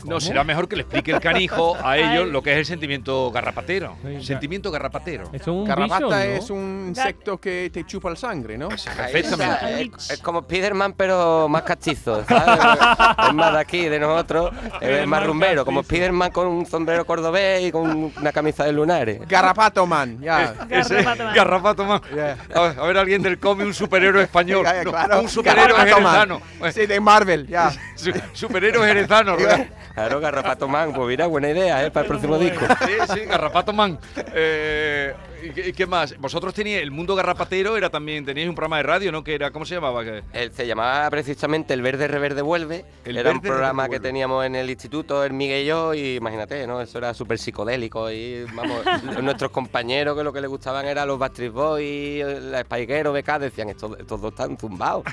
No, 0.05 0.19
será 0.19 0.43
mejor 0.43 0.69
que 0.69 0.75
le 0.75 0.83
explique 0.83 1.13
el 1.13 1.21
canijo 1.21 1.77
a 1.81 1.97
ellos 1.99 2.29
lo 2.29 2.43
que 2.43 2.53
es 2.53 2.59
el 2.59 2.67
sentimiento 2.67 3.31
garrapatero. 3.31 3.97
Sí, 4.03 4.25
Sentimiento 4.25 4.71
garrapatero. 4.73 5.31
Es 5.33 5.47
un 5.47 5.65
Garrapata 5.65 6.07
bicho, 6.07 6.11
¿no? 6.11 6.17
es 6.17 6.51
un 6.51 6.85
insecto 6.89 7.39
que 7.39 7.71
te 7.73 7.85
chupa 7.87 8.11
la 8.11 8.17
sangre, 8.17 8.59
¿no? 8.59 8.69
Perfectamente. 8.69 9.83
Es, 9.97 10.11
es 10.11 10.21
como 10.21 10.41
Spiderman, 10.43 10.95
pero 10.95 11.49
más 11.49 11.63
castizo, 11.63 12.25
¿sabes? 12.25 12.59
es 13.29 13.35
más 13.35 13.53
de 13.53 13.59
aquí, 13.61 13.89
de 13.89 14.01
nosotros. 14.01 14.51
Es 14.81 15.07
más 15.07 15.25
rumbero, 15.25 15.65
como 15.65 15.85
Spiderman 15.85 16.33
con 16.33 16.49
un 16.49 16.67
sombrero 16.67 17.07
cordobés 17.07 17.63
y 17.63 17.71
con 17.71 18.13
una 18.17 18.33
camisa 18.33 18.65
de 18.65 18.73
lunares. 18.73 19.21
Garrapato 19.29 19.87
Man, 19.87 20.21
ya. 20.21 20.55
Ese 20.69 21.03
Garrapato 21.03 21.25
Man. 21.25 21.35
garrapato 21.35 21.85
man. 21.85 22.01
Ya. 22.17 22.37
A 22.55 22.61
ver, 22.63 22.79
a 22.79 22.87
ver, 22.87 22.99
alguien 23.01 23.23
del 23.23 23.39
cómic, 23.39 23.67
un 23.67 23.75
superhéroe 23.75 24.23
español. 24.23 24.65
Claro. 24.85 25.21
un 25.23 25.29
superhéroe 25.29 25.79
jerezano. 25.79 26.41
Sí, 26.73 26.87
de 26.87 27.01
Marvel, 27.01 27.47
ya. 27.47 27.71
Su- 27.95 28.13
superhéroe 28.33 28.87
jerezano, 28.87 29.37
¿verdad? 29.37 29.67
Claro, 30.01 30.21
Garrapato 30.21 30.67
Man, 30.67 30.93
pues 30.95 31.09
mira, 31.09 31.27
buena 31.27 31.51
idea, 31.51 31.85
¿eh? 31.85 31.91
Para 31.91 32.05
el 32.05 32.09
próximo 32.09 32.39
disco. 32.39 32.65
Sí, 32.87 32.93
sí, 33.15 33.21
Garrapato 33.27 33.73
Man. 33.75 33.99
Eh, 34.35 35.13
¿y, 35.43 35.51
qué, 35.51 35.69
y 35.69 35.73
qué 35.75 35.87
más? 35.87 36.17
Vosotros 36.19 36.55
teníais, 36.55 36.83
el 36.83 36.91
mundo 36.91 37.15
garrapatero 37.15 37.77
era 37.77 37.91
también, 37.91 38.25
teníais 38.25 38.49
un 38.49 38.55
programa 38.55 38.79
de 38.79 38.83
radio, 38.85 39.13
¿no? 39.13 39.23
Que 39.23 39.35
era, 39.35 39.51
¿cómo 39.51 39.67
se 39.67 39.75
llamaba? 39.75 40.03
Que- 40.05 40.23
Él 40.33 40.53
se 40.53 40.67
llamaba 40.67 41.11
precisamente 41.11 41.75
El 41.75 41.83
Verde 41.83 42.09
Reverde 42.09 42.41
Vuelve. 42.41 42.85
El 43.05 43.19
era 43.19 43.31
un 43.31 43.41
programa 43.43 43.89
que 43.91 44.01
teníamos 44.01 44.45
en 44.47 44.55
el 44.55 44.71
instituto, 44.71 45.23
el 45.23 45.33
Miguel 45.35 45.65
y 45.65 45.67
yo, 45.67 45.93
y 45.93 46.17
imagínate, 46.17 46.67
¿no? 46.67 46.81
Eso 46.81 46.97
era 46.99 47.13
súper 47.13 47.39
psicodélico. 47.39 48.11
Y 48.11 48.45
vamos, 48.55 48.83
nuestros 49.23 49.51
compañeros 49.51 50.17
que 50.17 50.25
lo 50.25 50.33
que 50.33 50.41
les 50.41 50.49
gustaban 50.49 50.87
era 50.87 51.05
los 51.05 51.19
Backstreet 51.19 51.53
Boys, 51.53 52.25
la 52.45 52.63
Spice 52.63 52.87
Girls, 52.87 53.13
BK, 53.13 53.39
decían, 53.39 53.69
estos, 53.69 53.99
estos 53.99 54.21
dos 54.21 54.33
están 54.33 54.57
zumbados. 54.57 55.05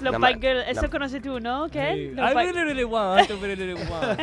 Los 0.00 0.16
Girls, 0.40 0.64
eso 0.68 0.88
conoces 0.90 1.20
tú, 1.22 1.40
¿no? 1.40 1.68
¿Qué? 1.68 2.10
Sí. 2.10 2.14
Los 2.14 2.30
I 2.30 2.34
really, 2.34 2.62
really 2.64 2.84
want, 2.84 3.28
I 3.28 3.32
really, 3.34 3.54
really 3.56 3.74
want. 3.90 4.20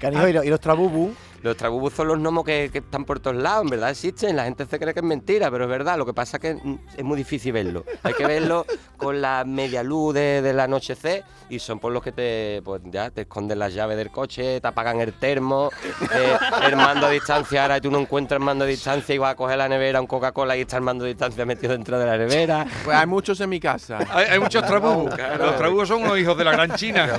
Canijo, 0.00 0.28
y, 0.28 0.32
los- 0.32 0.44
trabubu. 0.60 1.14
Los 1.42 1.56
trabubus 1.56 1.92
son 1.92 2.08
los 2.08 2.18
gnomos 2.18 2.44
que, 2.44 2.70
que 2.72 2.78
están 2.78 3.04
por 3.04 3.20
todos 3.20 3.36
lados, 3.36 3.64
en 3.64 3.70
verdad 3.70 3.90
existen, 3.90 4.36
la 4.36 4.44
gente 4.44 4.66
se 4.66 4.78
cree 4.78 4.92
que 4.92 5.00
es 5.00 5.06
mentira, 5.06 5.50
pero 5.50 5.64
es 5.64 5.70
verdad, 5.70 5.96
lo 5.96 6.04
que 6.06 6.12
pasa 6.14 6.36
es 6.36 6.40
que 6.40 6.78
es 6.96 7.04
muy 7.04 7.16
difícil 7.16 7.52
verlo. 7.52 7.84
Hay 8.02 8.14
que 8.14 8.26
verlo 8.26 8.66
con 8.96 9.20
la 9.20 9.44
media 9.44 9.82
luz 9.82 10.14
de, 10.14 10.42
del 10.42 10.58
anochecer 10.60 11.24
y 11.48 11.58
son 11.58 11.78
por 11.78 11.92
los 11.92 12.02
que 12.02 12.12
te, 12.12 12.60
pues 12.64 12.82
ya, 12.86 13.10
te 13.10 13.22
esconden 13.22 13.58
las 13.58 13.72
llaves 13.72 13.96
del 13.96 14.10
coche, 14.10 14.60
te 14.60 14.66
apagan 14.68 15.00
el 15.00 15.14
termo, 15.14 15.70
eh, 16.14 16.36
el 16.66 16.76
mando 16.76 17.06
a 17.06 17.10
distancia, 17.10 17.62
ahora 17.62 17.80
tú 17.80 17.90
no 17.90 17.98
encuentras 17.98 18.38
el 18.38 18.44
mando 18.44 18.64
a 18.64 18.68
distancia 18.68 19.14
y 19.14 19.18
vas 19.18 19.32
a 19.32 19.36
coger 19.36 19.58
la 19.58 19.68
nevera, 19.68 20.00
un 20.00 20.06
Coca-Cola 20.06 20.56
y 20.56 20.62
está 20.62 20.76
el 20.76 20.82
mando 20.82 21.04
a 21.04 21.08
distancia 21.08 21.46
metido 21.46 21.72
dentro 21.72 21.98
de 21.98 22.06
la 22.06 22.18
nevera. 22.18 22.66
Pues 22.84 22.96
hay 22.96 23.06
muchos 23.06 23.40
en 23.40 23.48
mi 23.48 23.60
casa. 23.60 23.98
Hay, 24.10 24.26
hay 24.26 24.38
muchos 24.38 24.64
trabujos. 24.66 25.14
Claro. 25.14 25.46
Los 25.46 25.56
trabujos 25.56 25.88
son 25.88 26.02
unos 26.02 26.18
hijos 26.18 26.36
de 26.36 26.44
la 26.44 26.52
gran 26.52 26.74
China. 26.76 27.18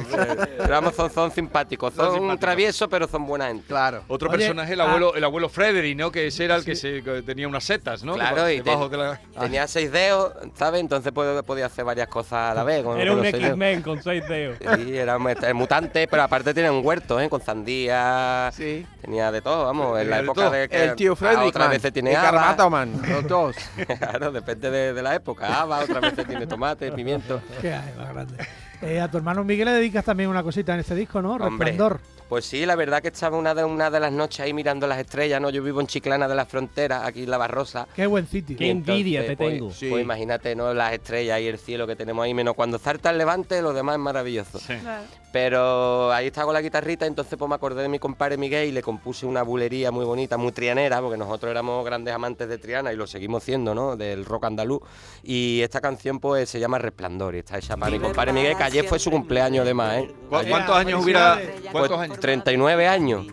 Pero 0.57 0.69
vamos, 0.69 0.95
son, 0.95 1.09
son 1.11 1.31
simpáticos, 1.31 1.93
Son 1.93 2.05
son, 2.05 2.13
simpáticos. 2.15 2.39
traviesos, 2.39 2.87
pero 2.89 3.07
son 3.07 3.25
buena 3.25 3.47
gente. 3.47 3.65
Claro. 3.67 4.03
Otro 4.11 4.27
Oye, 4.29 4.39
personaje, 4.39 4.73
el 4.73 4.81
ah. 4.81 4.85
abuelo, 4.85 5.13
el 5.13 5.23
abuelo 5.23 5.49
Frederick, 5.49 5.95
¿no? 5.95 6.11
Que 6.11 6.25
ese 6.27 6.45
era 6.45 6.55
el 6.55 6.65
que, 6.65 6.75
se, 6.75 7.03
que 7.03 7.21
tenía 7.21 7.47
unas 7.47 7.63
setas, 7.63 8.03
¿no? 8.03 8.15
Claro, 8.15 8.49
y 8.49 8.59
de 8.59 8.75
la- 8.97 9.21
tenía 9.39 9.67
seis 9.67 9.91
dedos, 9.91 10.33
¿sabes? 10.55 10.81
Entonces 10.81 11.11
podía 11.11 11.67
hacer 11.67 11.85
varias 11.85 12.07
cosas 12.07 12.51
a 12.51 12.53
la 12.55 12.63
vez. 12.63 12.83
con- 12.83 12.99
Era 12.99 13.11
con 13.11 13.19
un. 13.19 13.25
X-Men 13.27 13.81
con 13.83 14.01
seis 14.01 14.27
dedos. 14.27 14.57
Sí, 14.79 14.97
era 14.97 15.17
un 15.17 15.27
mutante, 15.53 16.07
pero 16.07 16.23
aparte 16.23 16.53
tenía 16.55 16.71
un 16.71 16.83
huerto, 16.83 17.19
¿eh? 17.19 17.29
Con 17.29 17.41
sandía. 17.41 18.51
Sí. 18.53 18.85
Tenía 19.01 19.31
de 19.31 19.41
todo, 19.41 19.65
vamos. 19.65 19.91
En 19.99 20.05
Tenía 20.05 20.17
la 20.17 20.23
época 20.23 20.41
todo. 20.41 20.51
de 20.51 20.69
que. 20.69 20.83
El 20.85 20.95
tío 20.95 21.13
ah, 21.13 21.15
Frederick 21.15 21.47
Otras 21.49 21.65
Man. 21.67 21.71
veces 21.75 21.93
tiene 21.93 22.09
el 22.11 22.15
habas. 22.15 22.31
Garrapato 22.31 22.69
Man, 22.71 23.01
los 23.07 23.27
dos. 23.27 23.55
claro, 23.99 24.31
depende 24.31 24.71
de, 24.71 24.93
de 24.93 25.01
la 25.03 25.13
época. 25.15 25.61
Habas, 25.61 25.83
otras 25.83 26.01
veces 26.01 26.25
tiene 26.27 26.47
tomate, 26.47 26.91
pimiento. 26.91 27.41
¿Qué 27.61 27.73
hay, 27.73 27.93
más 27.95 28.09
grande? 28.11 28.35
Eh, 28.81 28.99
a 28.99 29.09
tu 29.11 29.17
hermano 29.17 29.43
Miguel 29.43 29.65
le 29.65 29.73
dedicas 29.73 30.03
también 30.05 30.29
una 30.29 30.41
cosita 30.41 30.73
en 30.73 30.79
este 30.79 30.95
disco, 30.95 31.21
¿no? 31.21 31.33
Hombre. 31.33 31.67
Resplandor. 31.71 31.99
Pues 32.29 32.45
sí, 32.45 32.63
la 32.65 32.75
verdad 32.75 33.01
que 33.01 33.07
estaba 33.07 33.37
una 33.37 33.55
de, 33.55 33.63
una 33.63 33.89
de 33.89 33.99
las 33.99 34.11
noches 34.11 34.39
ahí 34.41 34.53
mirando 34.53 34.85
las 34.85 34.99
estrellas, 34.99 35.41
¿no? 35.41 35.49
Yo 35.49 35.63
vivo 35.63 35.81
en 35.81 35.87
Chiclana 35.87 36.27
de 36.27 36.35
la 36.35 36.45
Frontera, 36.45 37.03
aquí 37.05 37.23
en 37.23 37.31
La 37.31 37.37
Barrosa. 37.39 37.87
Qué 37.95 38.05
buen 38.05 38.27
sitio. 38.27 38.55
Qué 38.55 38.69
envidia 38.69 39.25
te 39.25 39.35
pues, 39.35 39.53
tengo. 39.57 39.71
Sí. 39.71 39.89
Pues 39.89 40.03
imagínate, 40.03 40.55
¿no? 40.55 40.71
Las 40.75 40.93
estrellas 40.93 41.41
y 41.41 41.47
el 41.47 41.57
cielo 41.57 41.87
que 41.87 41.95
tenemos 41.95 42.23
ahí, 42.23 42.35
menos 42.35 42.53
cuando 42.53 42.77
zarta 42.77 43.09
el 43.09 43.17
levante, 43.17 43.61
lo 43.63 43.73
demás 43.73 43.95
es 43.95 43.99
maravilloso. 44.01 44.59
Sí. 44.59 44.75
Claro. 44.75 45.03
Pero 45.31 46.11
ahí 46.11 46.27
estaba 46.27 46.45
con 46.45 46.53
la 46.55 46.61
guitarrita, 46.61 47.05
entonces 47.05 47.37
pues 47.37 47.47
me 47.49 47.53
acordé 47.55 47.83
de 47.83 47.87
mi 47.89 47.99
compadre 47.99 48.35
Miguel 48.37 48.67
y 48.67 48.71
le 48.71 48.81
compuse 48.81 49.25
una 49.27 49.43
bulería 49.43 49.91
muy 49.91 50.03
bonita, 50.03 50.37
muy 50.37 50.51
trianera, 50.51 51.01
porque 51.01 51.17
nosotros 51.17 51.51
éramos 51.51 51.85
grandes 51.85 52.13
amantes 52.15 52.49
de 52.49 52.57
Triana 52.57 52.91
y 52.93 52.95
lo 52.95 53.05
seguimos 53.07 53.43
siendo, 53.43 53.73
¿no? 53.75 53.95
Del 53.95 54.25
rock 54.25 54.45
andaluz. 54.45 54.81
Y 55.23 55.61
esta 55.61 55.81
canción 55.81 56.19
pues 56.19 56.49
se 56.49 56.59
llama 56.59 56.79
Resplandor 56.79 57.35
y 57.35 57.39
está 57.39 57.57
hecha 57.59 57.77
para 57.77 57.91
mi 57.91 57.99
compadre 57.99 58.33
Miguel, 58.33 58.57
que 58.57 58.63
ayer 58.63 58.85
fue 58.85 58.97
su 58.99 59.11
cumpleaños 59.11 59.63
además, 59.65 59.97
¿eh? 59.97 60.11
¿Cu- 60.29 60.35
Ayer- 60.35 60.49
¿Cuántos 60.51 60.75
años 60.75 61.03
hubiera? 61.03 61.39
¿Cuántos 61.71 61.99
años? 61.99 62.18
39 62.19 62.87
años. 62.87 63.25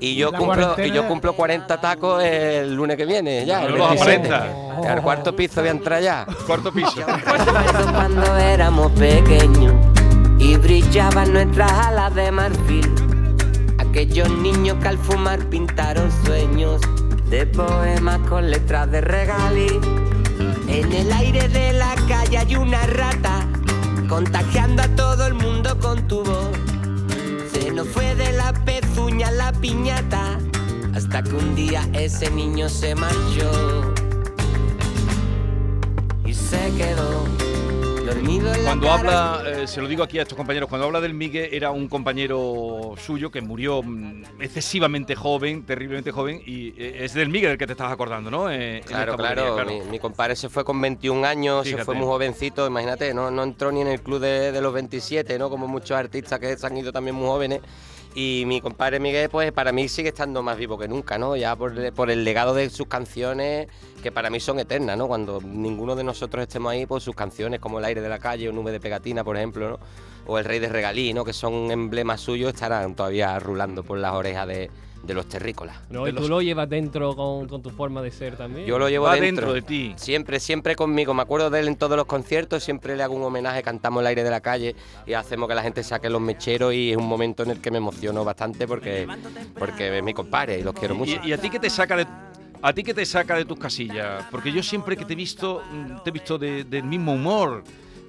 Y 0.00 0.16
yo 0.16 0.32
cumplo, 0.32 0.74
y 0.84 0.90
yo 0.90 1.06
cumplo 1.06 1.32
40 1.32 1.80
tacos 1.80 2.22
el 2.24 2.74
lunes 2.74 2.96
que 2.96 3.06
viene, 3.06 3.46
ya. 3.46 3.62
El 3.62 3.76
los 3.76 3.88
27. 3.90 4.26
aparenta. 4.26 4.92
Al 4.92 5.00
cuarto 5.00 5.36
piso 5.36 5.60
voy 5.60 5.68
a 5.68 5.70
entrar 5.70 6.02
ya. 6.02 6.26
Cuarto 6.46 6.72
piso. 6.72 7.02
Cuando 7.94 8.36
éramos 8.36 8.90
pequeños 8.92 9.74
y 10.40 10.56
brillaban 10.56 11.32
nuestras 11.32 11.70
alas 11.70 12.14
de 12.16 12.32
marfil. 12.32 12.92
Aquellos 13.78 14.28
niños 14.28 14.78
que 14.82 14.88
al 14.88 14.98
fumar 14.98 15.38
pintaron 15.46 16.10
sueños 16.24 16.80
de 17.30 17.46
poemas 17.46 18.18
con 18.28 18.50
letras 18.50 18.90
de 18.90 19.02
regalí. 19.02 19.80
En 20.66 20.92
el 20.92 21.12
aire 21.12 21.48
de 21.48 21.74
la 21.74 21.94
calle 22.08 22.38
hay 22.38 22.56
una 22.56 22.84
rata 22.86 23.46
contagiando 24.08 24.82
a 24.82 24.88
todo 24.88 25.26
el 25.26 25.34
mundo 25.34 25.78
con 25.78 26.08
tu 26.08 26.24
voz. 26.24 26.51
Fue 27.84 28.14
de 28.14 28.32
la 28.32 28.52
pezuña 28.64 29.30
la 29.32 29.52
piñata 29.52 30.38
hasta 30.94 31.22
que 31.22 31.34
un 31.34 31.54
día 31.54 31.88
ese 31.92 32.30
niño 32.30 32.68
se 32.68 32.94
marchó 32.94 33.92
y 36.24 36.32
se 36.32 36.70
quedó 36.76 37.24
dormido 38.14 38.52
en 38.52 38.58
la 38.64 38.64
Cuando 38.68 38.86
cara. 38.88 39.34
habla, 39.34 39.62
eh, 39.62 39.66
se 39.66 39.80
lo 39.80 39.88
digo 39.88 40.02
aquí 40.02 40.18
a 40.18 40.22
estos 40.22 40.36
compañeros, 40.36 40.68
cuando 40.68 40.86
habla 40.86 41.00
del 41.00 41.14
Miguel 41.14 41.48
era 41.52 41.70
un 41.70 41.88
compañero 41.88 42.94
suyo 42.96 43.30
que 43.30 43.40
murió 43.40 43.82
mm, 43.82 44.24
excesivamente 44.40 45.14
joven, 45.14 45.64
terriblemente 45.64 46.10
joven, 46.12 46.42
y 46.44 46.68
eh, 46.80 47.04
es 47.04 47.14
del 47.14 47.28
Miguel 47.28 47.50
del 47.50 47.58
que 47.58 47.66
te 47.66 47.72
estabas 47.72 47.92
acordando, 47.92 48.30
¿no? 48.30 48.50
Eh, 48.50 48.78
en 48.78 48.82
Claro, 48.84 49.12
esta 49.12 49.34
claro, 49.34 49.64
Mi, 49.66 49.80
mi 49.82 49.98
compadre 49.98 50.36
se 50.36 50.48
fue 50.48 50.64
con 50.64 50.80
21 50.80 51.26
años, 51.26 51.64
Fíjate. 51.64 51.80
se 51.82 51.84
fue 51.84 51.94
muy 51.94 52.06
jovencito, 52.06 52.66
imagínate, 52.66 53.14
no, 53.14 53.30
no 53.30 53.42
entró 53.42 53.72
ni 53.72 53.80
en 53.80 53.88
el 53.88 54.02
club 54.02 54.20
de, 54.20 54.52
de 54.52 54.60
los 54.60 54.72
27, 54.72 55.38
¿no? 55.38 55.48
Como 55.50 55.66
muchos 55.66 55.92
artistas 55.92 56.38
que 56.38 56.56
se 56.56 56.66
han 56.66 56.76
ido 56.76 56.92
también 56.92 57.16
muy 57.16 57.26
jóvenes. 57.26 57.60
Y 58.14 58.44
mi 58.46 58.60
compadre 58.60 59.00
Miguel, 59.00 59.30
pues 59.30 59.52
para 59.52 59.72
mí 59.72 59.88
sigue 59.88 60.10
estando 60.10 60.42
más 60.42 60.58
vivo 60.58 60.76
que 60.76 60.86
nunca, 60.86 61.16
¿no? 61.16 61.34
Ya 61.34 61.56
por, 61.56 62.10
el 62.10 62.24
legado 62.24 62.54
de 62.54 62.68
sus 62.68 62.86
canciones, 62.86 63.68
que 64.02 64.12
para 64.12 64.28
mí 64.28 64.38
son 64.38 64.58
eternas, 64.58 64.98
¿no? 64.98 65.08
Cuando 65.08 65.40
ninguno 65.42 65.96
de 65.96 66.04
nosotros 66.04 66.42
estemos 66.42 66.72
ahí, 66.72 66.84
pues 66.84 67.02
sus 67.02 67.16
canciones 67.16 67.58
como 67.58 67.78
El 67.78 67.86
aire 67.86 68.02
de 68.02 68.10
la 68.10 68.18
calle 68.18 68.50
o 68.50 68.52
Nube 68.52 68.70
de 68.70 68.80
pegatina, 68.80 69.24
por 69.24 69.38
ejemplo, 69.38 69.70
¿no? 69.70 69.78
O 70.26 70.38
El 70.38 70.44
rey 70.44 70.58
de 70.58 70.68
regalí, 70.68 71.14
¿no? 71.14 71.24
Que 71.24 71.32
son 71.32 71.70
emblemas 71.70 72.20
suyos, 72.20 72.52
estarán 72.52 72.94
todavía 72.94 73.38
rulando 73.38 73.82
por 73.82 73.96
las 73.96 74.12
orejas 74.12 74.46
de, 74.46 74.70
de 75.02 75.14
los 75.14 75.26
terrícolas. 75.28 75.76
No, 75.90 76.04
De 76.04 76.10
y 76.10 76.12
tú 76.14 76.20
los- 76.20 76.28
lo 76.30 76.42
llevas 76.42 76.68
dentro 76.68 77.14
con, 77.16 77.48
con 77.48 77.60
tu 77.62 77.70
forma 77.70 78.00
de 78.02 78.10
ser 78.10 78.36
también. 78.36 78.66
Yo 78.66 78.78
lo 78.78 78.88
llevo 78.88 79.06
Va 79.06 79.14
dentro. 79.16 79.52
dentro 79.52 79.52
de 79.54 79.62
ti. 79.62 79.92
Siempre, 79.96 80.38
siempre 80.38 80.76
conmigo. 80.76 81.12
Me 81.14 81.22
acuerdo 81.22 81.50
de 81.50 81.60
él 81.60 81.68
en 81.68 81.76
todos 81.76 81.96
los 81.96 82.06
conciertos, 82.06 82.62
siempre 82.62 82.96
le 82.96 83.02
hago 83.02 83.14
un 83.14 83.22
homenaje, 83.24 83.62
cantamos 83.62 84.00
el 84.02 84.06
aire 84.06 84.22
de 84.22 84.30
la 84.30 84.40
calle 84.40 84.76
y 85.06 85.12
hacemos 85.14 85.48
que 85.48 85.54
la 85.54 85.62
gente 85.62 85.82
saque 85.82 86.08
los 86.08 86.20
mecheros 86.20 86.72
y 86.72 86.90
es 86.92 86.96
un 86.96 87.06
momento 87.06 87.42
en 87.42 87.50
el 87.50 87.60
que 87.60 87.70
me 87.70 87.78
emociono 87.78 88.24
bastante 88.24 88.66
porque, 88.66 89.06
porque 89.58 89.96
es 89.98 90.02
mi 90.04 90.14
compadre 90.14 90.58
y 90.58 90.62
los 90.62 90.74
quiero 90.74 90.94
mucho. 90.94 91.20
¿Y, 91.24 91.30
y 91.30 91.32
a 91.32 91.38
ti 91.38 91.50
qué 91.50 91.58
te 91.58 91.68
saca 91.70 91.96
de 91.96 92.06
a 92.64 92.72
ti 92.72 92.84
qué 92.84 92.94
te 92.94 93.04
saca 93.04 93.34
de 93.36 93.44
tus 93.44 93.58
casillas? 93.58 94.24
Porque 94.30 94.52
yo 94.52 94.62
siempre 94.62 94.96
que 94.96 95.04
te 95.04 95.14
he 95.14 95.16
visto 95.16 95.62
mm, 95.72 96.02
te 96.04 96.10
he 96.10 96.12
visto 96.12 96.38
de- 96.38 96.62
del 96.64 96.84
mismo 96.84 97.12
humor. 97.14 97.64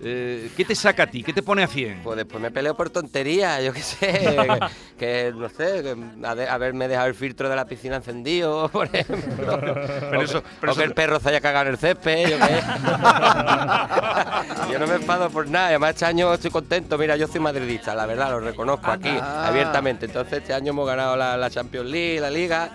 Eh, 0.06 0.50
¿Qué 0.58 0.66
te 0.66 0.76
saca 0.76 1.04
a 1.04 1.08
ti? 1.08 1.24
¿Qué 1.24 1.34
te 1.34 1.42
pone 1.42 1.64
a 1.64 1.68
100? 1.68 2.02
Pues 2.04 2.18
después 2.18 2.42
me 2.42 2.52
peleo 2.52 2.76
por 2.76 2.90
tonterías, 2.90 3.64
yo 3.64 3.72
qué 3.74 3.82
sé, 3.82 3.98
que, 3.98 4.60
que, 4.98 5.34
no 5.36 5.50
sé, 5.50 5.84
que 5.84 5.96
de- 6.36 6.48
haberme 6.50 6.88
dejado 6.88 7.08
el 7.08 7.16
filtro 7.16 7.50
de 7.50 7.56
la 7.56 7.66
piscina 7.66 7.98
encendido, 7.98 8.68
por 8.70 8.88
ejemplo. 8.94 9.60
Pero 9.64 10.20
o 10.20 10.24
eso- 10.24 10.44
que, 10.44 10.50
pero 10.60 10.72
o 10.72 10.76
que 10.76 10.82
eso- 10.82 10.90
el 10.90 10.94
perro 10.94 11.20
se 11.20 11.30
haya 11.30 11.42
cagado 11.42 11.66
en 11.68 11.72
el 11.74 11.78
césped, 11.78 12.30
yo 12.30 12.38
qué. 12.38 12.62
yo 14.74 14.80
no 14.80 14.88
me 14.88 14.96
enfado 14.96 15.30
por 15.30 15.48
nada, 15.48 15.68
además 15.68 15.92
este 15.92 16.06
año 16.06 16.34
estoy 16.34 16.52
contento, 16.52 16.98
mira, 16.98 17.16
yo 17.16 17.28
soy 17.28 17.40
madridista, 17.40 17.96
la 17.96 18.06
verdad, 18.06 18.32
lo 18.32 18.40
reconozco 18.40 18.92
aquí 18.92 19.10
abiertamente. 19.22 20.06
Entonces 20.06 20.40
este 20.40 20.54
año 20.54 20.72
hemos 20.72 20.88
ganado 20.88 21.16
la, 21.16 21.38
la 21.38 21.50
Champions 21.50 21.90
League, 21.90 22.20
la 22.20 22.30
Liga. 22.30 22.70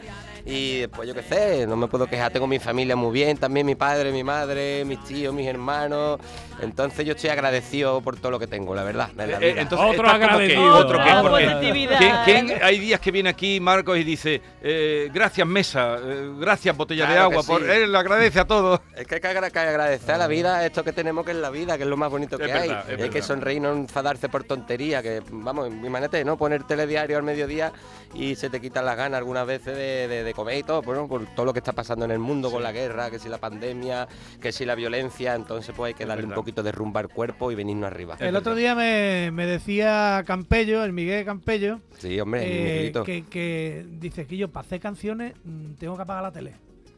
Y 0.50 0.78
después 0.80 1.06
yo 1.06 1.14
qué 1.14 1.22
sé, 1.22 1.66
no 1.66 1.76
me 1.76 1.88
puedo 1.88 2.06
quejar, 2.06 2.32
tengo 2.32 2.46
mi 2.46 2.58
familia 2.58 2.96
muy 2.96 3.12
bien, 3.12 3.36
también 3.36 3.66
mi 3.66 3.74
padre, 3.74 4.10
mi 4.12 4.24
madre, 4.24 4.82
mis 4.86 5.02
tíos, 5.04 5.34
mis 5.34 5.46
hermanos. 5.46 6.18
Entonces 6.62 7.04
yo 7.04 7.12
estoy 7.12 7.28
agradecido 7.30 8.00
por 8.00 8.18
todo 8.18 8.30
lo 8.32 8.38
que 8.38 8.46
tengo, 8.46 8.74
la 8.74 8.82
verdad. 8.82 9.10
en 9.18 9.30
la 9.30 9.36
Eh, 9.36 9.52
vida. 9.52 9.60
entonces, 9.62 9.86
Otro 9.90 10.04
que- 10.04 10.10
agradecido. 10.10 10.74
otro 10.74 10.98
que, 11.04 11.10
Ah, 11.10 11.20
porque-. 11.22 11.96
¿quién- 11.98 12.46
quién- 12.46 12.58
hay 12.62 12.78
días 12.78 12.98
que 13.00 13.10
viene 13.10 13.28
aquí 13.28 13.60
Marcos 13.60 13.98
y 13.98 14.04
dice 14.04 14.40
eh, 14.62 15.10
gracias 15.12 15.46
mesa, 15.46 15.96
eh, 16.02 16.30
gracias 16.38 16.76
botella 16.76 17.04
de 17.06 17.12
Claro 17.12 17.30
agua, 17.30 17.42
por, 17.42 17.62
él 17.68 17.92
le 17.92 17.98
agradece 17.98 18.40
a 18.40 18.46
todos. 18.46 18.80
Es 18.96 19.06
que 19.06 19.16
hay 19.16 19.20
que 19.20 19.28
agra- 19.28 19.50
que 19.50 19.58
agradecer 19.58 20.14
a 20.14 20.18
la 20.18 20.26
vida 20.26 20.64
esto 20.64 20.82
que 20.82 20.92
tenemos 20.92 21.24
que 21.24 21.32
es 21.32 21.36
la 21.36 21.50
vida, 21.50 21.76
que 21.76 21.82
es 21.84 21.88
lo 21.88 21.96
más 21.96 22.10
bonito 22.10 22.38
que 22.38 22.46
Es 22.46 22.52
hay. 22.52 22.68
verdad, 22.68 22.84
es 22.86 22.90
hay 22.90 22.96
verdad. 22.96 23.12
que 23.12 23.22
sonreír, 23.22 23.60
no 23.62 23.72
enfadarse 23.72 24.28
por 24.28 24.44
tontería, 24.44 25.02
que 25.02 25.22
vamos, 25.30 25.68
imagínate, 25.68 26.24
¿no? 26.24 26.36
Poner 26.38 26.64
telediario 26.64 27.16
al 27.18 27.22
mediodía 27.22 27.72
y 28.14 28.34
se 28.34 28.48
te 28.50 28.60
quitan 28.60 28.84
las 28.86 28.96
ganas 28.96 29.18
algunas 29.18 29.46
veces 29.46 29.76
de, 29.76 30.08
de- 30.08 30.24
de 30.24 30.34
comer 30.38 30.58
y 30.58 30.62
todo, 30.62 30.82
bueno, 30.82 31.08
por 31.08 31.26
todo 31.34 31.46
lo 31.46 31.52
que 31.52 31.58
está 31.58 31.72
pasando 31.72 32.04
en 32.04 32.12
el 32.12 32.20
mundo 32.20 32.48
con 32.52 32.62
la 32.62 32.70
guerra, 32.70 33.10
que 33.10 33.18
si 33.18 33.28
la 33.28 33.38
pandemia, 33.38 34.06
que 34.40 34.52
si 34.52 34.64
la 34.64 34.76
violencia, 34.76 35.34
entonces 35.34 35.74
pues 35.76 35.88
hay 35.88 35.94
que 35.94 36.06
darle 36.06 36.26
un 36.26 36.32
poquito 36.32 36.62
de 36.62 36.70
rumba 36.70 37.00
al 37.00 37.08
cuerpo 37.08 37.50
y 37.50 37.56
venirnos 37.56 37.88
arriba. 37.88 38.16
El 38.20 38.36
otro 38.36 38.54
día 38.54 38.76
me, 38.76 39.32
me 39.32 39.46
decía 39.46 40.22
Campello, 40.24 40.84
el 40.84 40.92
Miguel 40.92 41.24
Campello, 41.24 41.80
Sí, 41.98 42.20
hombre, 42.20 42.86
eh, 42.86 42.92
que, 43.04 43.24
que 43.24 43.84
dice 43.98 44.26
que 44.26 44.36
yo 44.36 44.48
para 44.48 44.64
hacer 44.64 44.78
canciones 44.78 45.34
mm, 45.44 45.72
tengo 45.74 45.96
que 45.96 46.02
apagar 46.02 46.22
la 46.22 46.30
tele. 46.30 46.54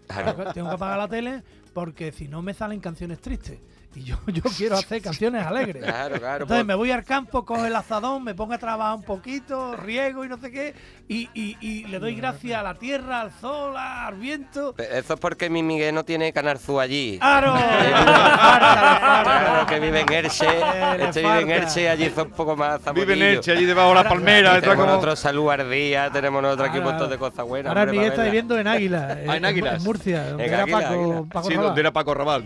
Claro. 0.06 0.52
Tengo 0.52 0.68
que 0.68 0.74
apagar 0.74 0.98
la 0.98 1.08
tele 1.08 1.42
porque 1.72 2.12
si 2.12 2.28
no 2.28 2.42
me 2.42 2.52
salen 2.52 2.80
canciones 2.80 3.20
tristes. 3.20 3.58
Y 3.92 4.04
yo, 4.04 4.16
yo 4.28 4.42
quiero 4.56 4.76
hacer 4.76 5.02
canciones 5.02 5.44
alegres. 5.44 5.82
Claro, 5.82 6.16
claro. 6.20 6.42
Entonces 6.44 6.56
pues- 6.58 6.64
me 6.64 6.74
voy 6.76 6.92
al 6.92 7.02
campo, 7.04 7.44
cojo 7.44 7.66
el 7.66 7.74
azadón, 7.74 8.22
me 8.22 8.34
pongo 8.36 8.52
a 8.54 8.58
trabajar 8.58 8.94
un 8.96 9.02
poquito, 9.02 9.74
riego 9.76 10.24
y 10.24 10.28
no 10.28 10.38
sé 10.38 10.52
qué, 10.52 10.74
y, 11.08 11.28
y- 11.34 11.56
y 11.60 11.84
le 11.86 11.98
doy 11.98 12.14
gracias 12.14 12.60
a 12.60 12.62
la 12.62 12.74
tierra, 12.74 13.20
al 13.22 13.32
sol, 13.40 13.74
al 13.76 14.14
viento. 14.14 14.76
Eso 14.78 15.14
es 15.14 15.20
porque 15.20 15.50
mi 15.50 15.64
Miguel 15.64 15.92
no 15.92 16.04
tiene 16.04 16.32
Canarzú 16.32 16.78
allí. 16.78 17.18
¡Aro! 17.20 17.52
Claro, 18.60 19.66
que 19.66 19.80
vive 19.80 20.00
en 20.00 20.12
Elche. 20.12 20.46
le 20.98 21.04
Este 21.06 21.20
vive 21.20 21.40
en 21.40 21.48
y 21.78 21.86
allí 21.86 22.10
son 22.14 22.28
un 22.28 22.32
poco 22.34 22.56
más 22.56 22.80
Vive 22.94 23.14
en. 23.14 23.22
Elche, 23.22 23.52
allí 23.52 23.64
debajo 23.64 23.88
de 23.90 23.94
la 23.96 24.08
palmera. 24.08 24.54
Tenemos 24.60 24.76
como- 24.76 24.86
nosotros 24.92 25.18
salud 25.18 25.50
ardía, 25.50 26.10
tenemos 26.10 26.42
nosotros 26.42 26.68
aquí 26.68 26.78
un 26.78 26.84
montón 26.84 27.10
de 27.10 27.18
cosas 27.18 27.44
buenas. 27.46 27.70
Ahora 27.70 27.86
Miguel 27.90 28.08
está 28.10 28.24
viviendo 28.24 28.58
en 28.58 28.66
Águila, 28.66 29.18
Ah, 29.28 29.36
en 29.36 29.44
Águilas. 29.44 29.76
en 29.78 29.82
Murcia, 29.84 30.28
donde 30.28 30.44
En 30.46 30.52
era 30.54 30.62
Águila, 30.62 30.78
Paco, 30.80 30.94
Águila. 30.94 31.22
Paco 31.32 31.48
Sí, 31.48 31.54
donde 31.54 31.80
era 31.80 31.92
Paco 31.92 32.14
Raval. 32.14 32.44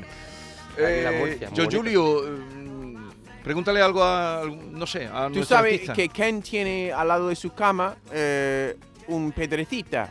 Eh, 0.76 1.38
yo, 1.52 1.64
bonito. 1.64 1.76
Julio, 1.78 2.22
mm, 2.22 3.42
pregúntale 3.42 3.80
algo 3.80 4.02
a, 4.02 4.42
no 4.70 4.86
sé, 4.86 5.06
a 5.06 5.26
Tú 5.28 5.34
nuestro 5.36 5.56
sabes 5.56 5.72
artista. 5.74 5.92
que 5.94 6.08
Ken 6.08 6.42
tiene 6.42 6.92
al 6.92 7.08
lado 7.08 7.28
de 7.28 7.36
su 7.36 7.52
cama 7.52 7.94
eh, 8.12 8.76
un 9.08 9.32
pedrecita 9.32 10.08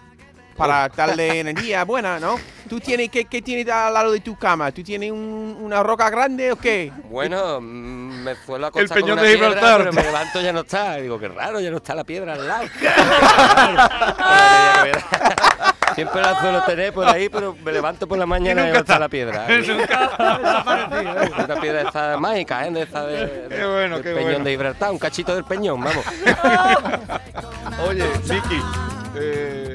para 0.55 0.87
darle 0.89 1.39
energía 1.73 1.83
buena, 1.83 2.19
¿no? 2.19 2.35
¿Tú 2.69 2.79
tienes 2.79 3.09
qué, 3.09 3.25
qué 3.25 3.41
tienes 3.41 3.67
al 3.69 3.93
lado 3.93 4.11
de 4.11 4.19
tu 4.19 4.35
cama? 4.37 4.71
¿Tú 4.71 4.83
tienes 4.83 5.11
un- 5.11 5.57
una 5.59 5.81
roca 5.83 6.09
grande 6.11 6.51
o 6.51 6.55
qué? 6.55 6.91
Bueno, 7.09 7.59
mm, 7.59 8.23
me 8.23 8.35
suelo 8.35 8.67
acostar 8.67 8.97
El 8.97 9.03
peñón 9.03 9.17
con 9.17 9.19
una 9.19 9.21
de 9.23 9.29
piedra, 9.35 9.47
Gibraltar. 9.49 9.77
pero 9.79 9.93
me 9.93 10.03
levanto 10.03 10.39
y 10.39 10.43
ya 10.43 10.53
no 10.53 10.59
está. 10.61 10.99
Y 10.99 11.03
digo, 11.03 11.19
qué 11.19 11.27
raro, 11.27 11.59
ya 11.59 11.71
no 11.71 11.77
está 11.77 11.95
la 11.95 12.03
piedra 12.03 12.33
al 12.33 12.47
lado. 12.47 12.67
Siempre 15.95 16.21
la 16.21 16.39
suelo 16.39 16.61
tener 16.63 16.93
por 16.93 17.05
ahí, 17.07 17.29
pero 17.29 17.55
me 17.63 17.71
levanto 17.71 18.07
por 18.07 18.17
la 18.17 18.25
mañana 18.25 18.61
y, 18.61 18.65
nunca 18.65 18.73
no 18.73 18.79
está 18.81 18.93
está. 18.93 18.99
la 18.99 19.09
piedra. 19.09 19.45
Desaparecido, 19.47 21.23
¿eh? 21.23 21.31
Una 21.45 21.55
piedra 21.61 21.81
esa 21.89 22.17
mágica, 22.17 22.65
¿eh? 22.67 22.71
De 22.71 22.81
esa 22.83 23.03
de, 23.05 23.25
de- 23.47 23.55
Qué 23.55 23.65
bueno, 23.65 23.95
del 23.95 24.03
qué 24.03 24.09
peñón 24.13 24.23
bueno. 24.31 24.43
de 24.45 24.51
Gibraltar, 24.51 24.91
un 24.91 24.99
cachito 24.99 25.35
del 25.35 25.43
peñón, 25.43 25.79
vamos. 25.83 26.05
Oye, 27.87 28.05
Vicky, 28.23 28.61
eh, 29.15 29.72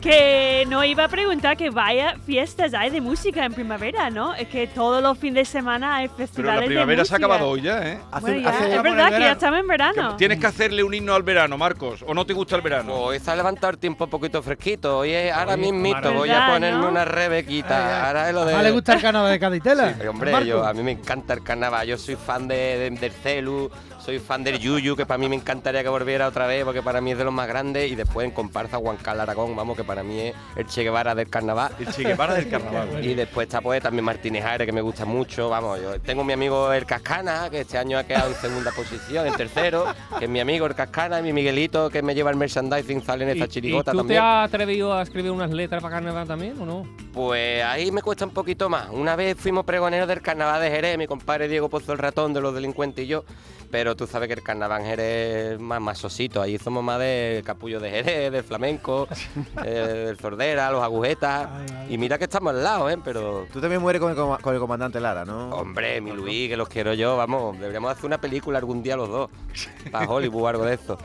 Que 0.00 0.64
no 0.68 0.84
iba 0.84 1.04
a 1.04 1.08
preguntar 1.08 1.56
que 1.56 1.70
vaya 1.70 2.14
fiestas 2.24 2.72
hay 2.72 2.90
de 2.90 3.00
música 3.00 3.44
en 3.44 3.52
primavera, 3.52 4.10
¿no? 4.10 4.32
Es 4.34 4.46
que 4.46 4.68
todos 4.68 5.02
los 5.02 5.18
fines 5.18 5.48
de 5.48 5.52
semana 5.58 5.96
hay 5.96 6.06
pero 6.06 6.18
festivales 6.18 6.60
la 6.60 6.66
primavera 6.66 7.02
de 7.02 7.08
se 7.08 7.14
ha 7.14 7.16
acabado 7.16 7.48
hoy 7.48 7.62
ya, 7.62 7.82
¿eh? 7.82 7.98
Hace- 8.12 8.20
Bueno, 8.20 8.40
ya, 8.40 8.48
hace- 8.50 8.76
es 8.76 8.82
verdad 8.82 9.08
que 9.10 9.20
ya 9.20 9.32
estamos 9.32 9.58
en 9.60 9.66
verano. 9.66 10.16
Tienes 10.16 10.38
que 10.38 10.46
hacerle 10.46 10.84
un 10.84 10.94
himno 10.94 11.14
al 11.14 11.24
verano, 11.24 11.58
Marcos, 11.58 12.04
o 12.06 12.14
no 12.14 12.24
te 12.24 12.32
gusta 12.32 12.54
el 12.54 12.62
verano. 12.62 12.94
Hoy 12.94 13.18
se 13.18 13.28
ha 13.30 13.34
levantado 13.36 13.70
el 13.72 13.78
tiempo 13.78 14.04
un 14.04 14.10
poquito 14.10 14.40
fresquito. 14.40 14.98
Hoy 14.98 15.10
es, 15.12 15.32
ahora 15.32 15.54
Oye, 15.54 15.72
mismito 15.72 16.12
voy 16.14 16.28
a 16.30 16.32
¿Verdad, 16.34 16.52
ponerme 16.54 16.80
no? 16.80 16.88
una 16.90 17.04
rebequita. 17.04 18.06
Ahora 18.06 18.28
es 18.28 18.34
lo 18.34 18.40
de... 18.40 18.46
Además 18.46 18.64
le 18.64 18.70
gusta 18.70 18.92
el 18.94 19.02
carnaval 19.02 19.32
de 19.32 19.38
Caditela. 19.40 19.94
Sí, 20.00 20.06
hombre, 20.06 20.46
yo, 20.46 20.64
a 20.64 20.72
mí 20.74 20.82
me 20.84 20.92
encanta 20.92 21.34
el 21.34 21.42
carnaval. 21.42 21.86
Yo 21.88 21.98
soy 21.98 22.14
fan 22.14 22.46
de, 22.46 22.54
de- 22.78 22.90
del 22.90 23.12
Celu, 23.12 23.68
soy 24.08 24.18
fan 24.20 24.42
del 24.42 24.58
Yuyu, 24.58 24.96
que 24.96 25.04
para 25.04 25.18
mí 25.18 25.28
me 25.28 25.36
encantaría 25.36 25.82
que 25.82 25.88
volviera 25.90 26.28
otra 26.28 26.46
vez, 26.46 26.64
porque 26.64 26.80
para 26.80 26.98
mí 26.98 27.12
es 27.12 27.18
de 27.18 27.24
los 27.24 27.32
más 27.32 27.46
grandes. 27.46 27.92
Y 27.92 27.94
después 27.94 28.26
en 28.26 28.30
comparsa 28.30 28.78
Juan 28.78 28.96
Carlos 28.96 29.24
Aragón, 29.24 29.54
vamos, 29.54 29.76
que 29.76 29.84
para 29.84 30.02
mí 30.02 30.18
es 30.18 30.34
el 30.56 30.66
Che 30.66 30.82
Guevara 30.82 31.14
del 31.14 31.28
carnaval. 31.28 31.72
El 31.78 31.88
Che 31.88 32.04
Guevara 32.04 32.32
del 32.32 32.48
carnaval. 32.48 33.04
Y 33.04 33.14
después 33.14 33.48
está 33.48 33.60
pues 33.60 33.82
también 33.82 34.06
Martínez 34.06 34.42
Aire, 34.46 34.64
que 34.64 34.72
me 34.72 34.80
gusta 34.80 35.04
mucho. 35.04 35.50
Vamos, 35.50 35.82
yo 35.82 36.00
tengo 36.00 36.24
mi 36.24 36.32
amigo 36.32 36.72
el 36.72 36.86
Cascana, 36.86 37.50
que 37.50 37.60
este 37.60 37.76
año 37.76 37.98
ha 37.98 38.04
quedado 38.04 38.28
en 38.28 38.34
segunda 38.36 38.72
posición, 38.72 39.26
en 39.26 39.34
tercero, 39.34 39.84
que 40.18 40.24
es 40.24 40.30
mi 40.30 40.40
amigo 40.40 40.64
el 40.64 40.74
Cascana, 40.74 41.20
y 41.20 41.22
mi 41.22 41.34
Miguelito, 41.34 41.90
que 41.90 42.00
me 42.00 42.14
lleva 42.14 42.30
el 42.30 42.36
merchandising, 42.36 43.02
sale 43.02 43.24
en 43.24 43.30
¿Y, 43.30 43.32
esta 43.32 43.44
y 43.44 43.48
chirigota 43.48 43.92
tú 43.92 43.98
también. 43.98 44.20
te 44.20 44.26
has 44.26 44.48
atrevido 44.48 44.94
a 44.94 45.02
escribir 45.02 45.32
unas 45.32 45.50
letras 45.50 45.82
para 45.82 45.96
carnaval 45.96 46.26
también 46.26 46.58
o 46.58 46.64
no? 46.64 46.86
Pues 47.22 47.64
ahí 47.64 47.90
me 47.90 48.00
cuesta 48.00 48.24
un 48.24 48.30
poquito 48.30 48.68
más. 48.68 48.90
Una 48.92 49.16
vez 49.16 49.36
fuimos 49.36 49.64
pregoneros 49.64 50.06
del 50.06 50.22
carnaval 50.22 50.60
de 50.62 50.70
Jerez, 50.70 50.96
mi 50.96 51.08
compadre 51.08 51.48
Diego 51.48 51.68
Pozo 51.68 51.90
el 51.92 51.98
ratón 51.98 52.32
de 52.32 52.40
los 52.40 52.54
delincuentes 52.54 53.04
y 53.04 53.08
yo. 53.08 53.24
Pero 53.72 53.94
tú 53.96 54.06
sabes 54.06 54.28
que 54.28 54.34
el 54.34 54.42
carnaval 54.42 54.80
en 54.82 54.86
Jerez 54.86 55.52
es 55.54 55.60
más 55.60 55.78
masosito. 55.80 56.40
Ahí 56.40 56.56
somos 56.58 56.82
más 56.82 56.98
de 57.00 57.42
capullo 57.44 57.80
de 57.80 57.90
Jerez, 57.90 58.30
del 58.32 58.42
flamenco, 58.44 59.06
eh, 59.64 60.04
del 60.06 60.18
sordera, 60.18 60.70
los 60.70 60.82
agujetas. 60.82 61.48
Y 61.90 61.98
mira 61.98 62.16
que 62.16 62.24
estamos 62.24 62.54
al 62.54 62.62
lado, 62.62 62.88
¿eh? 62.88 62.96
Pero. 63.04 63.46
Tú 63.52 63.60
también 63.60 63.82
mueres 63.82 64.00
con 64.00 64.10
el, 64.10 64.16
coma- 64.16 64.38
con 64.38 64.54
el 64.54 64.60
comandante 64.60 65.00
Lara, 65.00 65.24
¿no? 65.26 65.50
Hombre, 65.50 66.00
mi 66.00 66.12
Luis, 66.12 66.48
que 66.48 66.56
los 66.56 66.68
quiero 66.68 66.94
yo, 66.94 67.16
vamos, 67.18 67.58
deberíamos 67.58 67.90
hacer 67.92 68.06
una 68.06 68.18
película 68.18 68.58
algún 68.58 68.82
día 68.82 68.96
los 68.96 69.08
dos. 69.10 69.30
Para 69.90 70.08
Hollywood 70.08 70.42
o 70.44 70.48
algo 70.48 70.64
de 70.64 70.74
esto. 70.74 70.96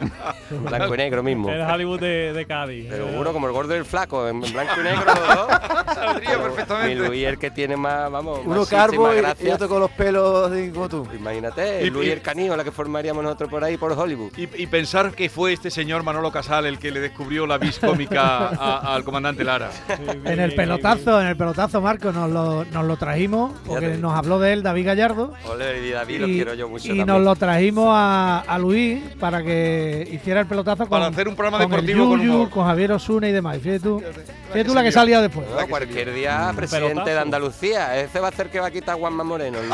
Blanco 0.51 0.93
y 0.93 0.97
negro 0.97 1.21
mismo. 1.23 1.49
El 1.49 1.61
Hollywood 1.61 1.99
de, 1.99 2.31
de 2.33 2.45
Cádiz. 2.45 2.87
Pero 2.89 3.07
uno 3.07 3.33
como 3.33 3.47
el 3.47 3.53
gordo 3.53 3.73
y 3.73 3.79
el 3.79 3.85
flaco, 3.85 4.25
en 4.27 4.39
blanco 4.39 4.73
y 4.79 4.83
negro 4.83 5.03
los 5.05 5.35
dos. 5.35 5.47
Saldría 6.05 6.29
Pero 6.31 6.43
perfectamente. 6.43 6.95
Mi 7.01 7.07
Luis 7.07 7.25
el 7.25 7.37
que 7.39 7.51
tiene 7.51 7.77
más, 7.77 8.11
vamos, 8.11 8.39
Uno 8.45 8.55
más 8.55 9.37
y, 9.41 9.47
y 9.47 9.49
otro 9.51 9.67
con 9.69 9.79
los 9.79 9.91
pelos 9.91 10.51
así 10.51 10.69
como 10.71 10.89
tú. 10.89 11.07
Imagínate, 11.17 11.85
Y- 11.85 11.89
Luis 11.89 12.09
el 12.11 12.21
canijo, 12.21 12.55
la 12.55 12.63
que 12.63 12.71
formaríamos 12.71 13.23
nosotros 13.23 13.49
por 13.49 13.63
ahí, 13.63 13.77
por 13.77 13.91
Hollywood. 13.93 14.31
Y, 14.37 14.43
y 14.61 14.67
pensar 14.67 15.11
que 15.13 15.29
fue 15.29 15.53
este 15.53 15.69
señor 15.71 16.03
Manolo 16.03 16.31
Casal 16.31 16.65
el 16.65 16.79
que 16.79 16.91
le 16.91 16.99
descubrió 16.99 17.45
la 17.47 17.57
vis 17.57 17.79
cómica 17.79 18.47
al 18.49 19.03
comandante 19.03 19.43
Lara. 19.43 19.69
En 20.25 20.39
el 20.39 20.53
pelotazo, 20.55 21.21
en 21.21 21.27
el 21.27 21.35
pelotazo, 21.37 21.81
Marco, 21.81 22.11
nos 22.11 22.29
lo, 22.29 22.65
nos 22.65 22.85
lo 22.85 22.97
trajimos, 22.97 23.51
porque 23.65 23.89
nos 23.97 24.13
habló 24.17 24.39
de 24.39 24.53
él 24.53 24.63
David 24.63 24.85
Gallardo. 24.85 25.33
Ole, 25.49 25.85
y 25.87 25.91
David, 25.91 26.19
los 26.21 26.29
y 26.29 26.33
quiero 26.35 26.53
yo 26.53 26.69
mucho 26.69 26.85
y 26.85 26.87
también. 26.89 27.07
nos 27.07 27.21
lo 27.21 27.35
trajimos 27.35 27.89
a, 27.91 28.39
a 28.47 28.59
Luis 28.59 29.01
para 29.19 29.43
que 29.43 30.07
hiciera 30.11 30.39
el 30.41 30.47
pelotazo 30.47 30.79
con, 30.83 30.89
Para 30.89 31.07
hacer 31.07 31.27
un 31.27 31.35
programa 31.35 31.59
con 31.63 31.69
deportivo 31.71 32.03
el 32.03 32.09
con 32.09 32.21
Yuyu, 32.21 32.49
con 32.49 32.65
Javier 32.65 32.91
Osuna 32.93 33.29
y 33.29 33.31
demás. 33.31 33.57
Fíjate 33.61 33.79
tú, 33.81 33.99
fíjate 33.99 34.63
tú 34.65 34.73
la 34.73 34.83
que 34.83 34.91
salía 34.91 35.21
después. 35.21 35.47
No, 35.49 35.67
cualquier 35.93 36.15
día 36.15 36.51
presidente 36.55 36.89
pelotazo. 36.89 37.15
de 37.15 37.19
Andalucía. 37.19 37.99
Ese 37.99 38.19
va 38.19 38.29
a 38.29 38.31
ser 38.31 38.49
que 38.49 38.59
va 38.59 38.67
a 38.67 38.71
quitar 38.71 38.97
Juanma 38.97 39.23
Moreno. 39.23 39.59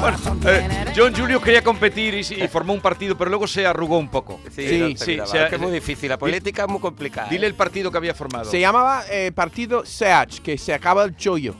Bueno, 0.00 0.18
eh, 0.46 0.92
John 0.94 1.14
Julius 1.14 1.42
quería 1.42 1.62
competir 1.62 2.14
y, 2.14 2.20
y 2.20 2.48
formó 2.48 2.72
un 2.74 2.80
partido, 2.80 3.16
pero 3.16 3.30
luego 3.30 3.46
se 3.46 3.66
arrugó 3.66 3.98
un 3.98 4.08
poco. 4.08 4.40
Sí, 4.54 4.68
Sí, 4.68 4.78
no 4.80 4.96
sí, 4.96 5.20
o 5.20 5.26
sea, 5.26 5.44
es 5.44 5.50
que 5.50 5.56
es 5.56 5.60
muy 5.62 5.72
difícil. 5.72 6.08
La 6.08 6.18
política 6.18 6.62
es 6.64 6.68
muy 6.68 6.80
complicada. 6.80 7.28
Dile 7.28 7.46
¿eh? 7.46 7.50
el 7.50 7.54
partido 7.54 7.90
que 7.90 7.98
había 7.98 8.14
formado. 8.14 8.50
Se 8.50 8.60
llamaba 8.60 9.04
eh, 9.10 9.30
Partido 9.34 9.84
SEACH, 9.84 10.40
que 10.40 10.58
se 10.58 10.74
acaba 10.74 11.04
el 11.04 11.16
chollo. 11.16 11.54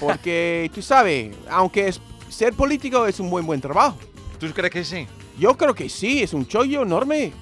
Porque 0.00 0.70
tú 0.74 0.80
sabes, 0.80 1.34
aunque 1.50 1.88
es, 1.88 2.00
ser 2.28 2.54
político 2.54 3.06
es 3.06 3.20
un 3.20 3.28
buen 3.28 3.46
buen 3.46 3.60
trabajo. 3.60 3.98
¿Tú 4.38 4.48
crees 4.52 4.72
que 4.72 4.84
sí? 4.84 5.06
Yo 5.38 5.56
creo 5.56 5.74
que 5.74 5.88
sí, 5.88 6.22
es 6.22 6.32
un 6.32 6.46
chollo 6.46 6.82
enorme. 6.82 7.32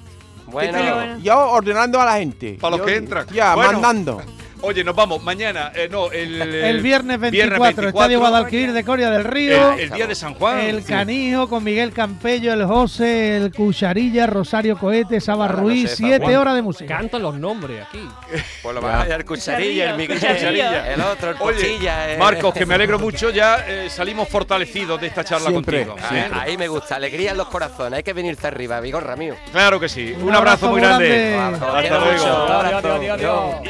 Bueno, 0.47 0.77
Sí, 0.77 0.83
bueno. 0.93 1.17
Yo 1.19 1.49
ordenando 1.51 1.99
a 2.01 2.05
la 2.05 2.13
gente. 2.17 2.57
Para 2.59 2.71
los 2.71 2.79
Yo- 2.79 2.85
que 2.85 2.95
entran. 2.95 3.25
Ya, 3.33 3.55
Bueno. 3.55 3.73
mandando. 3.73 4.21
Oye, 4.63 4.83
nos 4.83 4.95
vamos 4.95 5.23
mañana. 5.23 5.71
eh, 5.75 5.87
no, 5.91 6.11
el, 6.11 6.39
El 6.41 6.81
viernes 6.81 7.19
24, 7.19 7.89
Estadio 7.89 8.19
Guadalquivir 8.19 8.73
de 8.73 8.83
Coria 8.83 9.09
del 9.09 9.23
Río. 9.23 9.73
El, 9.73 9.79
el 9.81 9.89
día 9.91 10.07
de 10.07 10.15
San 10.15 10.33
Juan. 10.35 10.59
El 10.59 10.81
Sí. 10.83 10.87
Canijo 10.89 11.47
con 11.49 11.63
Miguel 11.63 11.91
Campello, 11.93 12.53
el 12.53 12.65
José, 12.65 13.37
el 13.37 13.51
Cucharilla, 13.51 14.27
Rosario 14.27 14.77
Cohete, 14.77 15.19
Saba 15.19 15.45
Ah, 15.45 15.53
no 15.53 15.61
Ruiz, 15.61 15.89
sé, 15.91 15.95
siete 15.97 16.23
Juan. 16.25 16.35
horas 16.37 16.55
de 16.55 16.61
música. 16.61 16.97
Cantan 16.97 17.21
los 17.23 17.35
nombres 17.35 17.85
aquí. 17.87 18.07
Pues 18.61 18.75
lo 18.75 18.85
a 18.87 19.03
el 19.05 19.25
cucharilla, 19.25 19.91
el 19.91 19.97
Miguel, 19.97 20.19
Cucharilla. 20.19 20.93
el 20.93 21.01
otro, 21.01 21.31
el 21.31 21.35
Oye, 21.39 21.55
pochilla. 21.61 22.13
eh. 22.13 22.17
Marcos, 22.17 22.53
que 22.53 22.65
me 22.65 22.75
alegro 22.75 22.99
mucho, 22.99 23.29
ya 23.31 23.65
eh, 23.67 23.89
salimos 23.89 24.27
fortalecidos 24.29 24.99
de 25.01 25.07
esta 25.07 25.23
charla 25.23 25.49
Siempre, 25.49 25.85
contigo. 25.85 26.07
Ahí, 26.09 26.19
¿eh? 26.19 26.29
ahí 26.33 26.57
me 26.57 26.67
gusta, 26.67 26.95
alegría 26.95 27.31
en 27.31 27.37
los 27.37 27.47
corazones. 27.47 27.97
Hay 27.97 28.03
que 28.03 28.13
venirse 28.13 28.47
arriba, 28.47 28.79
vigorra 28.79 29.15
mío. 29.15 29.35
Claro 29.51 29.79
que 29.79 29.89
sí. 29.89 30.13
Un, 30.15 30.23
Un 30.29 30.35
abrazo, 30.35 30.67
abrazo 30.67 30.69
muy 30.69 30.81
grande. 30.81 31.31
grande. 31.31 31.55
Hasta 31.57 31.99
luego. 31.99 32.05
luego. 32.05 32.35
Adiós, 32.51 32.73
adiós, 32.83 32.85
adiós, 32.85 33.11
adiós. 33.19 33.61